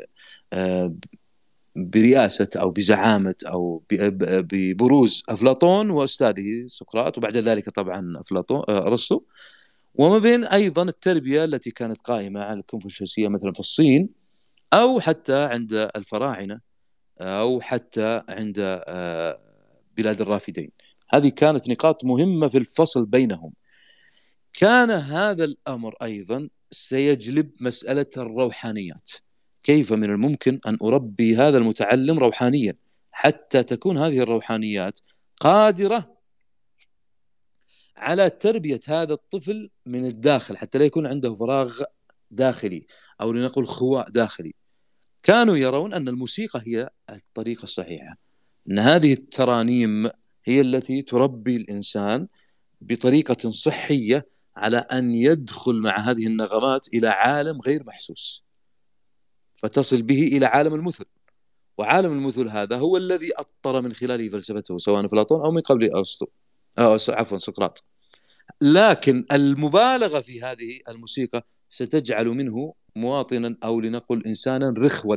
برئاسه 1.76 2.48
أو 2.56 2.70
بزعامة 2.70 3.34
أو 3.46 3.82
ببروز 3.92 5.22
أفلاطون 5.28 5.90
وأستاذه 5.90 6.66
سقراط 6.66 7.18
وبعد 7.18 7.36
ذلك 7.36 7.70
طبعا 7.70 8.12
أفلاطون 8.20 8.62
أرسطو. 8.68 9.22
وما 9.94 10.18
بين 10.18 10.44
أيضا 10.44 10.82
التربية 10.82 11.44
التي 11.44 11.70
كانت 11.70 12.00
قائمة 12.00 12.40
على 12.40 12.60
الكونفوشيوسية 12.60 13.28
مثلا 13.28 13.52
في 13.52 13.60
الصين 13.60 14.08
أو 14.72 15.00
حتى 15.00 15.44
عند 15.44 15.72
الفراعنة 15.72 16.60
أو 17.20 17.60
حتى 17.60 18.22
عند 18.28 18.56
آه، 18.58 19.40
بلاد 19.96 20.20
الرافدين. 20.20 20.85
هذه 21.08 21.28
كانت 21.28 21.68
نقاط 21.68 22.04
مهمة 22.04 22.48
في 22.48 22.58
الفصل 22.58 23.06
بينهم. 23.06 23.52
كان 24.52 24.90
هذا 24.90 25.44
الأمر 25.44 25.94
أيضا 26.02 26.48
سيجلب 26.70 27.50
مسألة 27.60 28.06
الروحانيات. 28.16 29.10
كيف 29.62 29.92
من 29.92 30.04
الممكن 30.04 30.60
أن 30.66 30.78
أربي 30.82 31.36
هذا 31.36 31.58
المتعلم 31.58 32.18
روحانيا؟ 32.18 32.76
حتى 33.12 33.62
تكون 33.62 33.98
هذه 33.98 34.20
الروحانيات 34.20 34.98
قادرة 35.40 36.16
على 37.96 38.30
تربية 38.30 38.80
هذا 38.88 39.12
الطفل 39.12 39.70
من 39.86 40.06
الداخل 40.06 40.56
حتى 40.56 40.78
لا 40.78 40.84
يكون 40.84 41.06
عنده 41.06 41.34
فراغ 41.34 41.82
داخلي 42.30 42.86
أو 43.20 43.32
لنقل 43.32 43.66
خواء 43.66 44.10
داخلي. 44.10 44.54
كانوا 45.22 45.56
يرون 45.56 45.94
أن 45.94 46.08
الموسيقى 46.08 46.62
هي 46.66 46.90
الطريقة 47.10 47.62
الصحيحة. 47.62 48.18
إن 48.70 48.78
هذه 48.78 49.12
الترانيم 49.12 50.10
هي 50.46 50.60
التي 50.60 51.02
تربي 51.02 51.56
الإنسان 51.56 52.28
بطريقة 52.80 53.50
صحية 53.50 54.26
على 54.56 54.76
أن 54.76 55.10
يدخل 55.10 55.80
مع 55.80 55.98
هذه 55.98 56.26
النغمات 56.26 56.88
إلى 56.94 57.08
عالم 57.08 57.60
غير 57.60 57.84
محسوس 57.84 58.44
فتصل 59.54 60.02
به 60.02 60.22
إلى 60.22 60.46
عالم 60.46 60.74
المثل. 60.74 61.04
وعالم 61.78 62.12
المثل 62.12 62.48
هذا 62.48 62.76
هو 62.76 62.96
الذي 62.96 63.30
أطر 63.36 63.80
من 63.80 63.92
خلاله 63.92 64.28
فلسفته 64.28 64.78
سواء 64.78 65.06
أفلاطون 65.06 65.40
أو 65.40 65.50
من 65.50 65.60
قبل 65.60 65.90
أرسطو 65.90 66.26
أو 66.78 66.96
عفوا 67.08 67.38
سقراط. 67.38 67.84
لكن 68.62 69.24
المبالغه 69.32 70.20
في 70.20 70.42
هذه 70.42 70.80
الموسيقى 70.88 71.46
ستجعل 71.68 72.26
منه 72.26 72.74
مواطنا 72.96 73.56
أو 73.64 73.80
لنقل 73.80 74.26
انسانا 74.26 74.74
رخوا. 74.78 75.16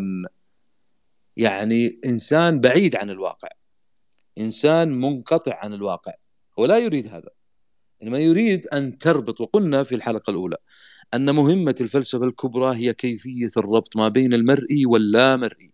يعني 1.37 1.99
إنسان 2.05 2.59
بعيد 2.59 2.95
عن 2.95 3.09
الواقع. 3.09 3.49
إنسان 4.39 5.01
منقطع 5.01 5.55
عن 5.55 5.73
الواقع. 5.73 6.13
هو 6.59 6.65
لا 6.65 6.77
يريد 6.77 7.07
هذا. 7.07 7.29
إنما 8.03 8.17
يريد 8.17 8.67
أن 8.67 8.97
تربط 8.97 9.41
وقلنا 9.41 9.83
في 9.83 9.95
الحلقة 9.95 10.31
الأولى 10.31 10.57
أن 11.13 11.35
مهمة 11.35 11.75
الفلسفة 11.81 12.25
الكبرى 12.25 12.77
هي 12.77 12.93
كيفية 12.93 13.51
الربط 13.57 13.97
ما 13.97 14.07
بين 14.07 14.33
المرئي 14.33 14.85
واللامرئي. 14.85 15.71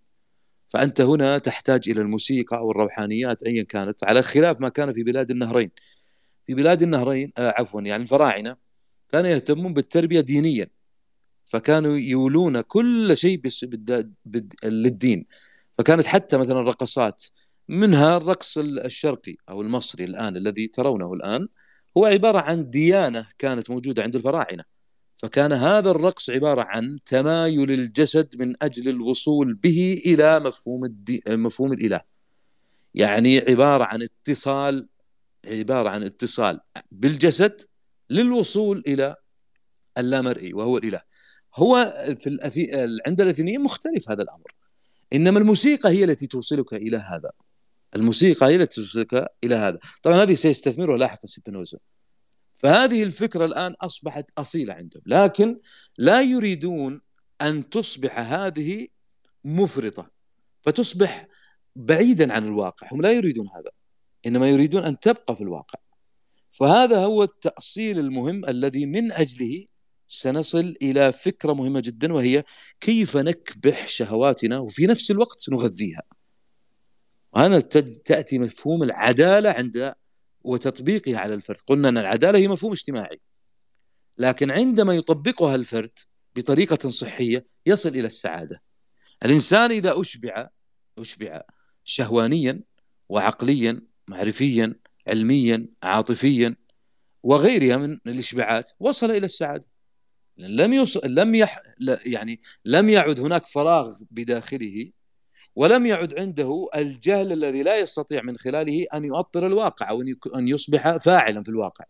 فأنت 0.68 1.02
هنا 1.02 1.38
تحتاج 1.38 1.90
إلى 1.90 2.02
الموسيقى 2.02 2.58
أو 2.58 2.72
الروحانيات 2.72 3.44
ايا 3.44 3.64
كانت 3.64 4.04
على 4.04 4.22
خلاف 4.22 4.62
ما 4.62 4.70
كان 4.70 4.92
في 4.92 5.04
بلاد 5.04 5.32
النهرين. 5.32 5.72
في 6.48 6.54
بلاد 6.54 6.82
النهرين 6.82 7.32
آه 7.38 7.54
عفوا 7.58 7.82
يعني 7.82 8.04
الفراعنة 8.04 8.56
كانوا 9.12 9.30
يهتمون 9.30 9.74
بالتربية 9.74 10.22
دينيا. 10.22 10.68
فكانوا 11.46 11.98
يولون 11.98 12.62
كل 12.62 13.18
شيء 13.18 13.42
للدين. 14.64 15.26
فكانت 15.78 16.06
حتى 16.08 16.38
مثلا 16.38 16.60
الرقصات 16.60 17.24
منها 17.70 18.18
الرقص 18.18 18.58
الشرقي 18.58 19.36
أو 19.50 19.62
المصري 19.62 20.04
الآن 20.04 20.38
الذي 20.38 20.68
ترونه 20.68 21.14
الآن 21.14 21.48
هو 21.98 22.06
عبارة 22.06 22.38
عن 22.40 22.70
ديانة 22.70 23.28
كانت 23.38 23.70
موجودة 23.70 24.04
عند 24.04 24.16
الفراعنة. 24.16 24.64
فكان 25.16 25.52
هذا 25.52 25.92
الرقص 25.92 26.30
عبارة 26.30 26.62
عن 26.62 26.98
تمايل 27.06 27.72
الجسد 27.72 28.42
من 28.42 28.56
أجل 28.62 28.90
الوصول 28.90 29.54
به 29.54 30.02
إلى 30.06 30.40
مفهوم 30.40 30.86
الدي... 30.86 31.24
مفهوم 31.28 31.74
الإله. 31.74 32.02
يعني 32.96 33.40
عبارة 33.40 33.84
عن 33.84 34.02
اتصال 34.02 34.88
عبارة 35.46 35.90
عن 35.90 36.04
اتصال 36.04 36.60
بالجسد 36.92 37.62
للوصول 38.10 38.84
إلى 38.88 39.16
اللامرئي 39.98 40.54
وهو 40.54 40.78
الإله. 40.78 41.02
هو 41.56 41.94
في 42.20 42.28
الأثي... 42.28 42.72
عند 43.08 43.22
الاثينيين 43.22 43.62
مختلف 43.62 44.10
هذا 44.10 44.24
الأمر. 44.24 44.56
إنما 45.14 45.40
الموسيقى 45.40 45.90
هي 45.90 46.04
التي 46.04 46.28
توصلك 46.28 46.74
إلى 46.74 46.98
هذا. 46.98 47.32
الموسيقى 47.96 48.46
هي 48.46 48.56
التي 48.56 48.76
توصلك 48.82 49.28
إلى 49.44 49.56
هذا. 49.56 49.80
طبعا 50.04 50.24
هذه 50.24 50.34
سيستثمرها 50.34 50.98
لاحقا 50.98 51.28
سبينوزا 51.28 51.78
فهذه 52.56 53.04
الفكرة 53.04 53.46
الآن 53.46 53.72
أصبحت 53.82 54.26
أصيلة 54.38 54.74
عندهم 54.74 55.04
لكن 55.06 55.60
لا 55.98 56.22
يريدون 56.22 57.02
أن 57.42 57.70
تصبح 57.70 58.20
هذه 58.20 58.88
مفرطة 59.44 60.12
فتصبح 60.62 61.28
بعيدا 61.76 62.34
عن 62.34 62.46
الواقع. 62.46 62.88
هم 62.92 63.02
لا 63.02 63.12
يريدون 63.12 63.48
هذا 63.56 63.72
إنما 64.26 64.50
يريدون 64.50 64.84
أن 64.84 65.00
تبقى 65.00 65.36
في 65.36 65.42
الواقع. 65.42 65.80
فهذا 66.52 66.98
هو 66.98 67.24
التأصيل 67.24 68.00
المهم 68.00 68.46
الذي 68.46 68.86
من 68.86 69.12
أجله 69.12 69.66
سنصل 70.08 70.76
إلى 70.82 71.12
فكرة 71.12 71.54
مهمة 71.54 71.80
جدا 71.80 72.14
وهي 72.14 72.44
كيف 72.80 73.18
نكبح 73.18 73.88
شهواتنا 73.88 74.60
وفي 74.60 74.88
نفس 74.88 75.12
الوقت 75.12 75.50
نغذيها. 75.50 76.02
وهنا 77.36 77.60
تأتي 77.60 78.40
مفهوم 78.40 78.84
العدالة 78.84 79.50
عند 79.50 79.94
وتطبيقها 80.42 81.18
على 81.18 81.34
الفرد، 81.34 81.58
قلنا 81.68 81.90
أن 81.90 81.98
العدالة 81.98 82.40
هي 82.40 82.48
مفهوم 82.48 82.72
اجتماعي. 82.72 83.22
لكن 84.18 84.52
عندما 84.52 84.94
يطبقها 84.94 85.56
الفرد 85.56 86.00
بطريقة 86.36 86.90
صحية 86.90 87.46
يصل 87.66 87.90
إلى 87.90 88.08
السعادة. 88.08 88.62
الإنسان 89.26 89.72
إذا 89.72 90.02
أشبع 90.02 90.50
أشبع 90.98 91.42
شهوانيا 91.84 92.62
وعقليا 93.10 93.82
معرفيا 94.08 94.76
علميا 95.08 95.68
عاطفيا 95.84 96.56
وغيرها 97.24 97.78
من 97.78 97.98
الإشباعات 98.08 98.72
وصل 98.80 99.12
إلى 99.12 99.26
السعادة. 99.26 99.68
لم 100.38 100.74
يص... 100.74 100.98
لم 100.98 101.36
يح... 101.36 101.64
يعني 102.06 102.42
لم 102.66 102.90
يعد 102.90 103.20
هناك 103.20 103.46
فراغ 103.46 103.98
بداخله 104.12 104.92
ولم 105.56 105.86
يعد 105.86 106.20
عنده 106.20 106.68
الجهل 106.76 107.32
الذي 107.32 107.64
لا 107.64 107.80
يستطيع 107.80 108.22
من 108.22 108.38
خلاله 108.38 108.86
أن 108.94 109.06
يؤطر 109.06 109.48
الواقع 109.48 109.90
أو 109.90 110.02
أن 110.36 110.48
يصبح 110.48 110.98
فاعلا 110.98 111.44
في 111.44 111.50
الواقع. 111.50 111.86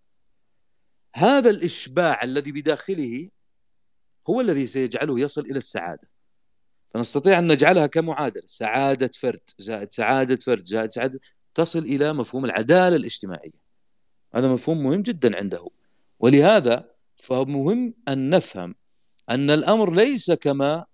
هذا 1.16 1.50
الإشباع 1.50 2.24
الذي 2.24 2.52
بداخله 2.52 3.30
هو 4.30 4.42
الذي 4.42 4.68
سيجعله 4.68 5.20
يصل 5.20 5.42
إلى 5.42 5.58
السعادة. 5.58 6.10
فنستطيع 6.88 7.40
أن 7.40 7.52
نجعلها 7.52 7.88
كمعادلة 7.88 8.44
سعادة 8.46 9.12
فرد 9.20 9.50
زائد 9.58 9.94
سعادة 9.94 10.36
فرد 10.36 10.66
زائد 10.66 10.92
سعادة 10.92 11.20
تصل 11.54 11.80
إلى 11.80 12.14
مفهوم 12.14 12.46
العدالة 12.46 12.96
الاجتماعية. 12.96 13.66
هذا 14.36 14.54
مفهوم 14.54 14.84
مهم 14.84 15.02
جدا 15.02 15.38
عنده. 15.38 15.68
ولهذا 16.20 16.90
فمهم 17.18 17.94
أن 18.08 18.30
نفهم 18.30 18.76
أن 19.30 19.50
الأمر 19.50 19.94
ليس 19.94 20.32
كما 20.32 20.86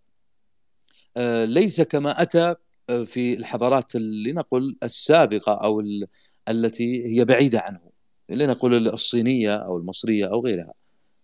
ليس 1.45 1.81
كما 1.81 2.21
أتى 2.21 2.55
آه، 2.91 3.03
في 3.03 3.33
الحضارات 3.33 3.95
لنقل 3.95 4.75
السابقة 4.83 5.53
أو 5.53 5.83
التي 6.49 7.05
هي 7.05 7.25
بعيدة 7.25 7.59
عنه 7.59 7.79
لنقل 8.29 8.87
الصينية 8.87 9.55
أو 9.55 9.77
المصرية 9.77 10.25
أو 10.25 10.45
غيرها. 10.45 10.73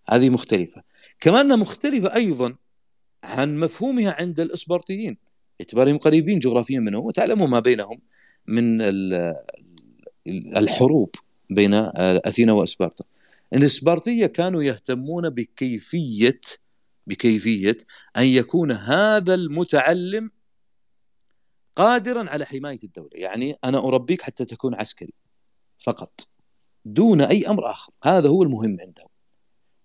هذه 0.09 0.29
مختلفة. 0.29 0.83
كما 1.19 1.41
انها 1.41 1.55
مختلفة 1.55 2.15
أيضا 2.15 2.55
عن 3.23 3.57
مفهومها 3.57 4.11
عند 4.11 4.39
الاسبرطيين 4.39 5.17
باعتبارهم 5.59 5.97
قريبين 5.97 6.39
جغرافيا 6.39 6.79
منهم 6.79 7.05
وتعلموا 7.05 7.47
ما 7.47 7.59
بينهم 7.59 7.99
من 8.47 8.81
الحروب 10.27 11.15
بين 11.49 11.73
آه، 11.73 11.91
أثينا 12.25 12.53
وإسبرتا. 12.53 13.03
الإسبرطية 13.53 14.25
كانوا 14.25 14.63
يهتمون 14.63 15.29
بكيفية 15.29 16.41
بكيفية 17.07 17.77
أن 18.17 18.23
يكون 18.23 18.71
هذا 18.71 19.33
المتعلم 19.33 20.31
قادرا 21.75 22.29
على 22.29 22.45
حماية 22.45 22.79
الدولة. 22.83 23.09
يعني 23.13 23.55
أنا 23.63 23.77
أربيك 23.77 24.21
حتى 24.21 24.45
تكون 24.45 24.75
عسكري 24.75 25.13
فقط 25.77 26.27
دون 26.85 27.21
أي 27.21 27.47
أمر 27.47 27.71
آخر. 27.71 27.91
هذا 28.03 28.29
هو 28.29 28.43
المهم 28.43 28.77
عندهم. 28.81 29.07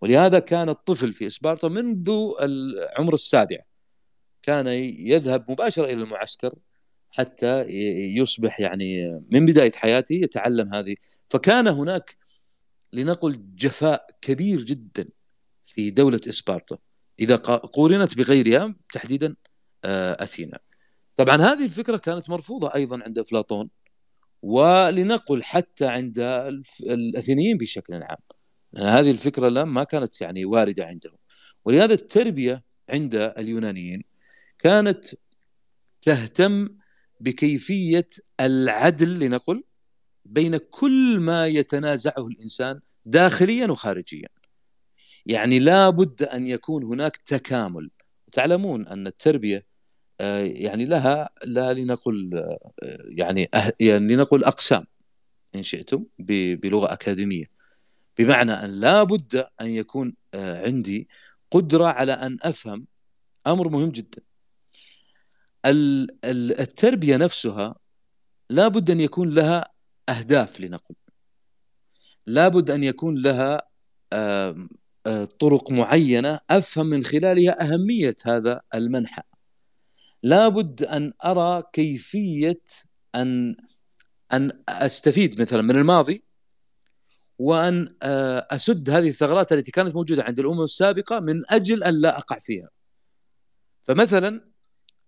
ولهذا 0.01 0.39
كان 0.39 0.69
الطفل 0.69 1.13
في 1.13 1.27
إسبارتا 1.27 1.69
منذ 1.69 2.11
العمر 2.41 3.15
السابع 3.15 3.59
كان 4.43 4.67
يذهب 4.99 5.51
مباشرة 5.51 5.85
إلى 5.85 6.03
المعسكر 6.03 6.55
حتى 7.11 7.63
يصبح 8.17 8.61
يعني 8.61 9.21
من 9.33 9.47
بداية 9.47 9.73
حياته 9.73 10.15
يتعلم 10.15 10.75
هذه. 10.75 10.95
فكان 11.29 11.69
هناك 11.69 12.17
لنقل 12.93 13.55
جفاء 13.55 14.07
كبير 14.21 14.63
جدا 14.63 15.05
في 15.67 15.91
دولة 15.91 16.21
إسبارتا. 16.29 16.79
إذا 17.21 17.37
قورنت 17.37 18.17
بغيرها 18.17 18.75
تحديدا 18.93 19.37
آه، 19.85 20.23
أثينا. 20.23 20.59
طبعا 21.17 21.37
هذه 21.37 21.65
الفكرة 21.65 21.97
كانت 21.97 22.31
مرفوضة 22.31 22.75
أيضا 22.75 23.03
عند 23.03 23.19
أفلاطون 23.19 23.71
ولنقل 24.43 25.43
حتى 25.43 25.87
عند 25.87 26.19
الأثينيين 26.81 27.59
بشكل 27.59 27.95
عام. 27.95 28.17
هذه 28.77 29.11
الفكرة 29.11 29.65
ما 29.65 29.85
كانت 29.85 30.21
يعني 30.21 30.45
واردة 30.45 30.85
عندهم. 30.85 31.17
ولهذا 31.65 31.95
التربية 31.95 32.65
عند 32.91 33.15
اليونانيين 33.15 34.05
كانت 34.59 35.05
تهتم 36.03 36.69
بكيفية 37.21 38.09
العدل 38.41 39.19
لنقل 39.19 39.65
بين 40.25 40.57
كل 40.57 41.19
ما 41.21 41.47
يتنازعه 41.47 42.27
الإنسان 42.27 42.81
داخليا 43.05 43.67
وخارجيا. 43.67 44.29
يعني 45.27 45.59
لا 45.59 45.91
بد 45.91 46.23
أن 46.23 46.47
يكون 46.47 46.85
هناك 46.85 47.17
تكامل. 47.17 47.91
تعلمون 48.33 48.87
أن 48.89 49.07
التربية 49.07 49.67
آه، 50.21 50.39
يعني 50.41 50.85
لها 50.85 51.31
لا 51.45 51.73
لنقل 51.73 52.31
آه، 52.35 52.73
يعني 53.09 53.49
يعني 53.81 54.15
لنقل 54.15 54.45
أقسام 54.45 54.85
إن 55.55 55.63
شئتم 55.63 56.05
بلغة 56.19 56.93
أكاديمية. 56.93 57.45
بمعنى 58.19 58.53
أن 58.53 58.71
لا 58.71 59.03
بد 59.03 59.47
أن 59.61 59.67
يكون 59.67 60.15
عندي 60.35 61.09
قدرة 61.51 61.85
على 61.85 62.13
أن 62.13 62.39
أفهم 62.43 62.87
أمر 63.47 63.69
مهم 63.69 63.91
جدا. 63.91 64.23
التربية 66.61 67.17
نفسها 67.17 67.75
لا 68.51 68.69
بد 68.69 68.91
أن 68.91 69.01
يكون 69.01 69.35
لها 69.35 69.73
أهداف 70.09 70.61
لنقل. 70.61 70.95
لا 72.27 72.49
بد 72.49 72.71
أن 72.71 72.85
يكون 72.85 73.19
لها 73.19 73.63
طرق 75.39 75.71
معينة 75.71 76.41
أفهم 76.51 76.87
من 76.87 77.05
خلالها 77.05 77.63
أهمية 77.63 78.17
هذا 78.25 78.61
المنحى 78.75 79.23
لابد 80.23 80.83
أن 80.83 81.13
أرى 81.25 81.63
كيفية 81.73 82.63
أن 83.15 83.57
أن 84.33 84.51
أستفيد 84.69 85.41
مثلا 85.41 85.63
من 85.63 85.77
الماضي 85.77 86.25
وأن 87.39 87.95
آه، 88.03 88.47
أسد 88.51 88.91
هذه 88.91 89.09
الثغرات 89.09 89.53
التي 89.53 89.71
كانت 89.71 89.95
موجودة 89.95 90.23
عند 90.23 90.39
الأمم 90.41 90.63
السابقة 90.63 91.21
من 91.21 91.43
أجل 91.51 91.85
أن 91.85 92.01
لا 92.01 92.19
أقع 92.19 92.39
فيها. 92.39 92.69
فمثلا 93.85 94.53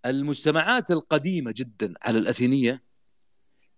المجتمعات 0.07 0.91
القديمة 0.91 1.53
جدا 1.57 1.95
على 2.03 2.19
الأثينية 2.19 2.83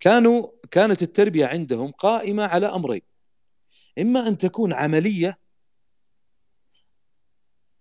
كانوا 0.01 0.49
كانت 0.71 1.03
التربية 1.03 1.47
عندهم 1.47 1.91
قائمة 1.91 2.43
على 2.45 2.67
أمرين. 2.67 3.03
إما 3.99 4.29
أن 4.29 4.39
تكون 4.39 4.73
عملية 4.73 5.39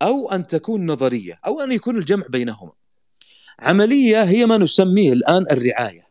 أو 0.05 0.29
أن 0.31 0.47
تكون 0.47 0.85
نظرية 0.91 1.39
أو 1.45 1.61
أن 1.61 1.71
يكون 1.71 1.97
الجمع 1.97 2.25
بينهما. 2.29 2.71
عملية 3.59 4.23
هي 4.23 4.45
ما 4.45 4.57
نسميه 4.57 5.13
الآن 5.13 5.45
الرعاية. 5.51 6.07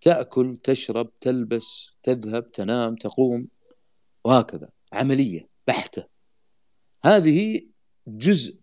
تأكل 0.00 0.56
تشرب 0.56 1.18
تلبس 1.20 1.90
تذهب 2.02 2.52
تنام 2.52 2.96
تقوم 2.96 3.48
وهكذا. 4.24 4.68
عملية 4.92 5.48
بحتة. 5.66 6.04
هذه 7.04 7.60
جزء 8.06 8.58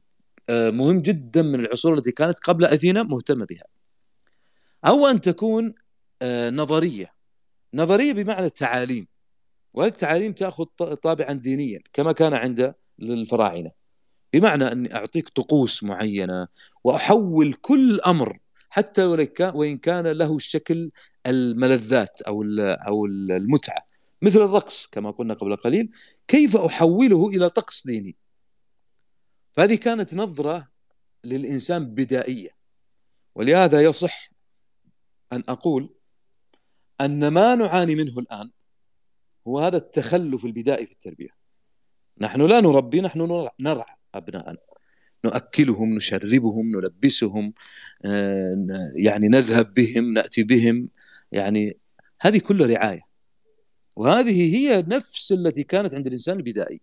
آه، 0.49 0.69
مهم 0.69 1.01
جدا 1.01 1.41
من 1.41 1.59
العصور 1.59 1.93
التي 1.93 2.11
كانت 2.11 2.39
قبل 2.39 2.65
أثينا 2.65 3.03
مهتمه 3.03 3.45
بها. 3.45 3.63
أو 4.85 5.07
أن 5.07 5.21
تكون 5.21 5.73
آه، 6.21 6.49
نظرية. 6.49 7.13
نظرية 7.73 8.13
بمعنى 8.13 8.45
التعاليم. 8.45 9.07
وهذه 9.73 9.91
التعاليم 9.91 10.33
تأخذ 10.33 10.65
طابعا 10.95 11.33
دينيا 11.33 11.79
كما 11.93 12.11
كان 12.11 12.33
عند 12.33 12.75
الفراعنه 12.99 13.71
بمعنى 14.35 14.71
أني 14.71 14.95
أعطيك 14.95 15.29
طقوس 15.29 15.83
معينة 15.83 16.47
وأحول 16.83 17.53
كل 17.53 18.01
أمر 18.01 18.39
حتى 18.69 19.05
وإن 19.41 19.77
كان 19.77 20.07
له 20.07 20.39
شكل 20.39 20.91
الملذات 21.27 22.21
أو 22.21 22.43
أو 22.59 23.05
المتعة. 23.05 23.87
مثل 24.21 24.41
الرقص 24.41 24.87
كما 24.87 25.11
قلنا 25.11 25.33
قبل 25.33 25.55
قليل 25.55 25.91
كيف 26.27 26.57
أحوله 26.57 27.29
إلى 27.29 27.49
طقس 27.49 27.87
ديني؟ 27.87 28.15
فهذه 29.53 29.75
كانت 29.75 30.13
نظرة 30.13 30.67
للإنسان 31.23 31.85
بدائية. 31.85 32.49
ولهذا 33.35 33.81
يصح 33.81 34.31
أن 35.33 35.43
أقول 35.49 35.93
أن 37.01 37.27
ما 37.27 37.55
نعاني 37.55 37.95
منه 37.95 38.19
الآن 38.19 38.51
هو 39.47 39.59
هذا 39.59 39.77
التخلف 39.77 40.45
البدائي 40.45 40.85
في 40.85 40.91
التربية. 40.91 41.35
نحن 42.17 42.41
لا 42.41 42.61
نربي 42.61 43.01
نحن 43.01 43.49
نرعى. 43.59 43.94
أبناءنا 44.17 44.57
نؤكلهم 45.25 45.95
نشربهم 45.95 46.69
نلبسهم 46.71 47.53
آه، 48.05 48.91
يعني 48.95 49.27
نذهب 49.27 49.73
بهم 49.73 50.13
نأتي 50.13 50.43
بهم. 50.43 50.89
يعني 51.31 51.77
هذه 52.21 52.39
كلها 52.39 52.67
رعاية. 52.67 53.01
وهذه 53.95 54.55
هي 54.55 54.81
نفس 54.87 55.31
التي 55.31 55.63
كانت 55.63 55.95
عند 55.95 56.07
الإنسان 56.07 56.37
البدائي 56.37 56.81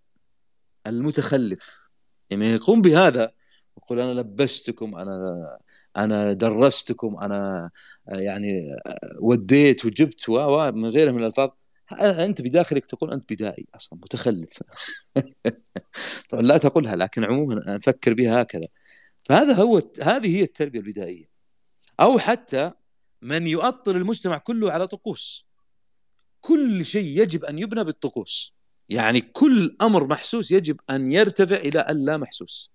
المتخلف. 0.87 1.83
يعني 2.31 2.47
يقوم 2.47 2.83
بهذا 2.83 3.33
يقول 3.79 4.01
أنا 4.01 4.21
لبستكم 4.21 4.95
أنا 4.97 5.59
أنا 5.97 6.33
درستكم 6.33 7.16
أنا 7.16 7.71
آه، 8.09 8.16
يعني 8.16 8.75
آه، 8.87 9.16
وديت 9.21 9.85
وجبت 9.85 10.31
من 10.31 10.87
غيره 10.87 11.11
من 11.11 11.18
الألفاظ. 11.18 11.51
أنت 12.00 12.42
بداخلك 12.42 12.87
تقول 12.87 13.12
أنت 13.12 13.33
بدائي 13.33 13.66
أصلا 13.74 13.98
متخلف. 14.02 14.62
طبعا 16.31 16.42
لا 16.42 16.59
تقولها 16.59 16.96
لكن 16.96 17.24
عموما 17.24 17.76
أفكر 17.76 18.14
بها 18.14 18.42
هكذا. 18.42 18.68
فهذا 19.24 19.55
هو 19.55 19.83
هذه 20.02 20.37
هي 20.37 20.42
التربية 20.42 20.81
البدائية. 20.81 21.24
أو 22.00 22.18
حتى 22.18 22.70
من 23.22 23.46
يؤطر 23.46 23.96
المجتمع 23.96 24.38
كله 24.38 24.72
على 24.72 24.87
طقوس. 24.87 25.46
كل 26.40 26.85
شيء 26.85 27.22
يجب 27.22 27.44
أن 27.44 27.59
يبنى 27.59 27.85
بالطقوس. 27.85 28.55
يعني 28.88 29.20
كل 29.20 29.76
أمر 29.83 30.07
محسوس 30.07 30.50
يجب 30.50 30.81
أن 30.90 31.12
يرتفع 31.12 31.57
إلى 31.57 31.87
اللا 31.90 32.16
محسوس. 32.16 32.72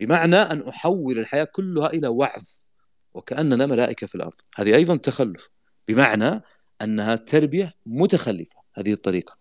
بمعنى 0.00 0.36
أن 0.36 0.68
أحول 0.68 1.18
الحياة 1.18 1.44
كلها 1.44 1.86
إلى 1.86 2.08
وعظ 2.08 2.44
وكأننا 3.14 3.66
ملائكة 3.66 4.06
في 4.06 4.14
الأرض. 4.14 4.40
هذه 4.56 4.74
أيضا 4.74 4.96
تخلف. 4.96 5.50
بمعنى 5.88 6.42
أنها 6.82 7.16
تربية 7.16 7.74
متخلفة 7.86 8.56
هذه 8.74 8.92
الطريقة. 8.92 9.38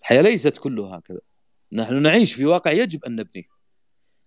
الحياة 0.00 0.22
ليست 0.22 0.56
كلها 0.56 0.98
هكذا. 0.98 1.20
نحن 1.72 2.02
نعيش 2.02 2.34
في 2.34 2.46
واقع 2.46 2.72
يجب 2.72 3.04
أن 3.04 3.16
نبنيه. 3.16 3.44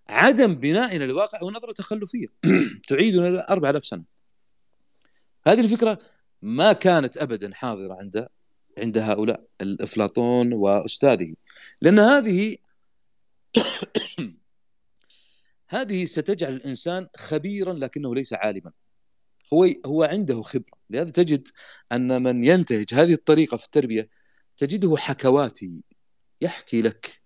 عدم 0.10 0.56
بنائنا 0.56 1.04
للواقع 1.04 1.40
هو 1.44 1.52
نظرة 1.52 1.72
تخلفية. 1.72 2.28
تعيدنا 2.90 3.28
إلى 3.28 3.46
4000 3.50 3.86
سنة. 3.86 4.04
هذه 5.48 5.60
الفكرة 5.60 6.00
ما 6.42 6.74
كانت 6.74 7.18
ابدا 7.18 7.54
حاضرة 7.54 7.94
عند 7.94 8.28
عند 8.78 8.98
هؤلاء 8.98 9.46
افلاطون 9.62 10.54
وأستاذه. 10.54 11.34
لأن 11.82 12.00
هذه 12.00 12.58
هذه 15.68 16.06
ستجعل 16.06 16.54
الإنسان 16.54 17.08
خبيرا 17.18 17.74
لكنه 17.74 18.16
ليس 18.16 18.34
عالما. 18.34 18.72
هو 19.54 19.68
هو 19.86 20.04
عنده 20.04 20.42
خبرة. 20.42 20.76
لهذا 20.90 21.10
تجد 21.12 21.48
أن 21.92 22.24
من 22.24 22.44
ينتهج 22.44 22.94
هذه 22.94 23.14
الطريقة 23.14 23.58
في 23.58 23.66
التربية 23.66 24.10
تجده 24.58 24.96
حكواتي 24.98 25.72
يحكي 26.42 26.82
لك 26.82 27.22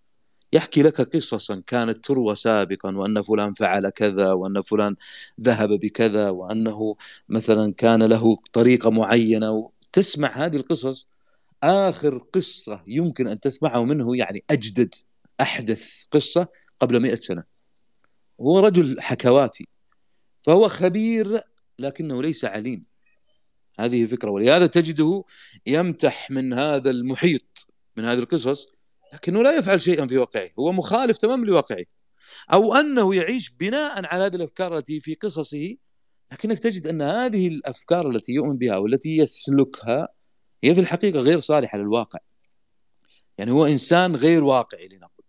يحكي 0.54 0.84
لك 0.84 1.02
قصصا. 1.02 1.64
كانت 1.68 1.98
تروى 1.98 2.36
سابقا 2.36 2.98
وأن 2.98 3.22
فلان 3.22 3.54
فعل 3.54 3.90
كذا 3.90 4.32
وأن 4.34 4.62
فلان 4.62 4.96
ذهب 5.42 5.70
بكذا 5.70 6.30
وأنه 6.30 6.96
مثلا 7.30 7.74
كان 7.74 8.04
له 8.04 8.38
طريقة 8.54 8.90
معينة. 8.92 9.72
تسمع 9.94 10.46
هذه 10.46 10.58
القصص 10.58 11.08
آخر 11.64 12.18
قصة 12.18 12.84
يمكن 12.88 13.28
أن 13.28 13.40
تسمعه 13.40 13.84
منه 13.84 14.18
يعني 14.18 14.44
أجدد 14.50 14.96
أحدث 15.42 16.06
قصة 16.12 16.48
قبل 16.80 17.00
مئة 17.00 17.16
سنة. 17.16 17.44
هو 18.42 18.60
رجل 18.60 19.02
حكواتي 19.02 19.68
فهو 20.42 20.68
خبير 20.68 21.42
لكنه 21.80 22.22
ليس 22.22 22.46
عليم. 22.46 22.84
هذه 23.80 24.06
فكرة. 24.06 24.30
ولهذا 24.32 24.68
تجده 24.68 25.24
يمتح 25.68 26.32
من 26.32 26.54
هذا 26.54 26.90
المحيط 26.90 27.68
من 27.98 28.06
هذه 28.06 28.20
القصص 28.20 28.68
لكنه 29.14 29.44
لا 29.44 29.58
يفعل 29.58 29.82
شيئا 29.82 30.08
في 30.08 30.18
واقعه. 30.18 30.50
هو 30.60 30.72
مخالف 30.72 31.18
تماما 31.18 31.46
لواقعه. 31.46 31.86
أو 32.54 32.76
أنه 32.76 33.16
يعيش 33.16 33.50
بناء 33.50 34.06
على 34.06 34.24
هذه 34.24 34.36
الأفكار 34.36 34.78
التي 34.78 35.00
في 35.00 35.16
قصصه 35.16 35.76
لكنك 36.32 36.60
تجد 36.60 36.88
أن 36.88 37.02
هذه 37.02 37.48
الأفكار 37.48 38.10
التي 38.10 38.32
يؤمن 38.32 38.58
بها 38.58 38.78
والتي 38.78 39.18
يسلكها 39.18 40.08
هي 40.64 40.74
في 40.74 40.80
الحقيقة 40.80 41.20
غير 41.20 41.40
صالحة 41.40 41.78
للواقع. 41.78 42.20
يعني 43.38 43.52
هو 43.52 43.66
إنسان 43.66 44.16
غير 44.16 44.44
واقعي 44.44 44.88
لنقل. 44.88 45.24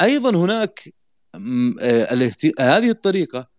أيضا 0.00 0.36
هناك 0.36 0.94
آه، 1.80 2.08
هذه 2.60 2.90
الطريقة 2.90 3.51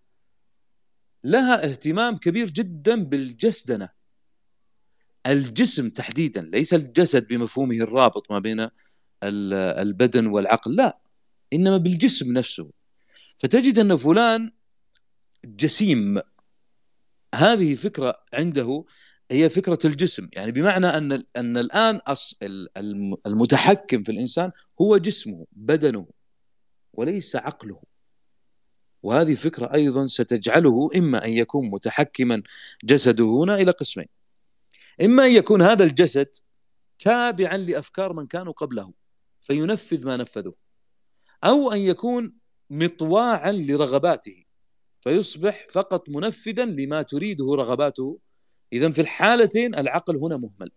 لها 1.24 1.66
اهتمام 1.66 2.18
كبير 2.18 2.50
جدا 2.50 3.04
بالجسدنه 3.04 3.90
الجسم 5.28 5.90
تحديدا 5.90 6.42
ليس 6.42 6.74
الجسد 6.74 7.28
بمفهومه 7.28 7.76
الرابط 7.76 8.32
ما 8.32 8.40
بين 8.40 8.68
البدن 9.24 10.28
والعقل 10.28 10.76
لا 10.76 11.00
إنما 11.54 11.78
بالجسم 11.78 12.34
نفسه. 12.34 12.72
فتجد 13.38 13.80
أن 13.80 13.96
فلان 13.96 14.52
جسيم. 15.46 16.22
هذه 17.36 17.76
فكرة 17.76 18.24
عنده 18.34 18.86
هي 19.32 19.50
فكرة 19.50 19.80
الجسم. 19.86 20.30
يعني 20.34 20.52
بمعنى 20.52 20.86
أن 20.86 21.24
أن 21.36 21.58
الآن 21.58 22.00
المتحكم 23.28 24.04
في 24.04 24.12
الإنسان 24.12 24.52
هو 24.82 24.98
جسمه 24.98 25.46
بدنه 25.52 26.08
وليس 26.94 27.36
عقله. 27.36 27.82
وهذه 29.04 29.34
فكرة 29.34 29.74
أيضا 29.74 30.08
ستجعله 30.08 30.90
إما 30.98 31.26
أن 31.26 31.30
يكون 31.30 31.70
متحكما 31.70 32.44
جسده 32.84 33.26
هنا 33.26 33.56
إلى 33.56 33.72
قسمين. 33.72 34.08
إما 35.02 35.26
أن 35.26 35.32
يكون 35.32 35.62
هذا 35.62 35.84
الجسد 35.84 36.28
تابعا 37.00 37.58
لأفكار 37.58 38.14
من 38.14 38.28
كانوا 38.28 38.54
قبله 38.54 38.94
فينفذ 39.42 40.06
ما 40.06 40.18
نفذوه 40.18 40.56
أو 41.44 41.72
أن 41.72 41.80
يكون 41.80 42.34
مطواعا 42.70 43.52
لرغباته 43.52 44.44
فيصبح 45.02 45.68
فقط 45.72 46.10
منفذا 46.10 46.66
لما 46.66 47.02
تريده 47.02 47.46
رغباته. 47.56 48.20
اذا 48.74 48.90
في 48.90 49.02
الحالتين 49.02 49.76
العقل 49.76 50.18
هنا 50.18 50.38
مهمل. 50.38 50.72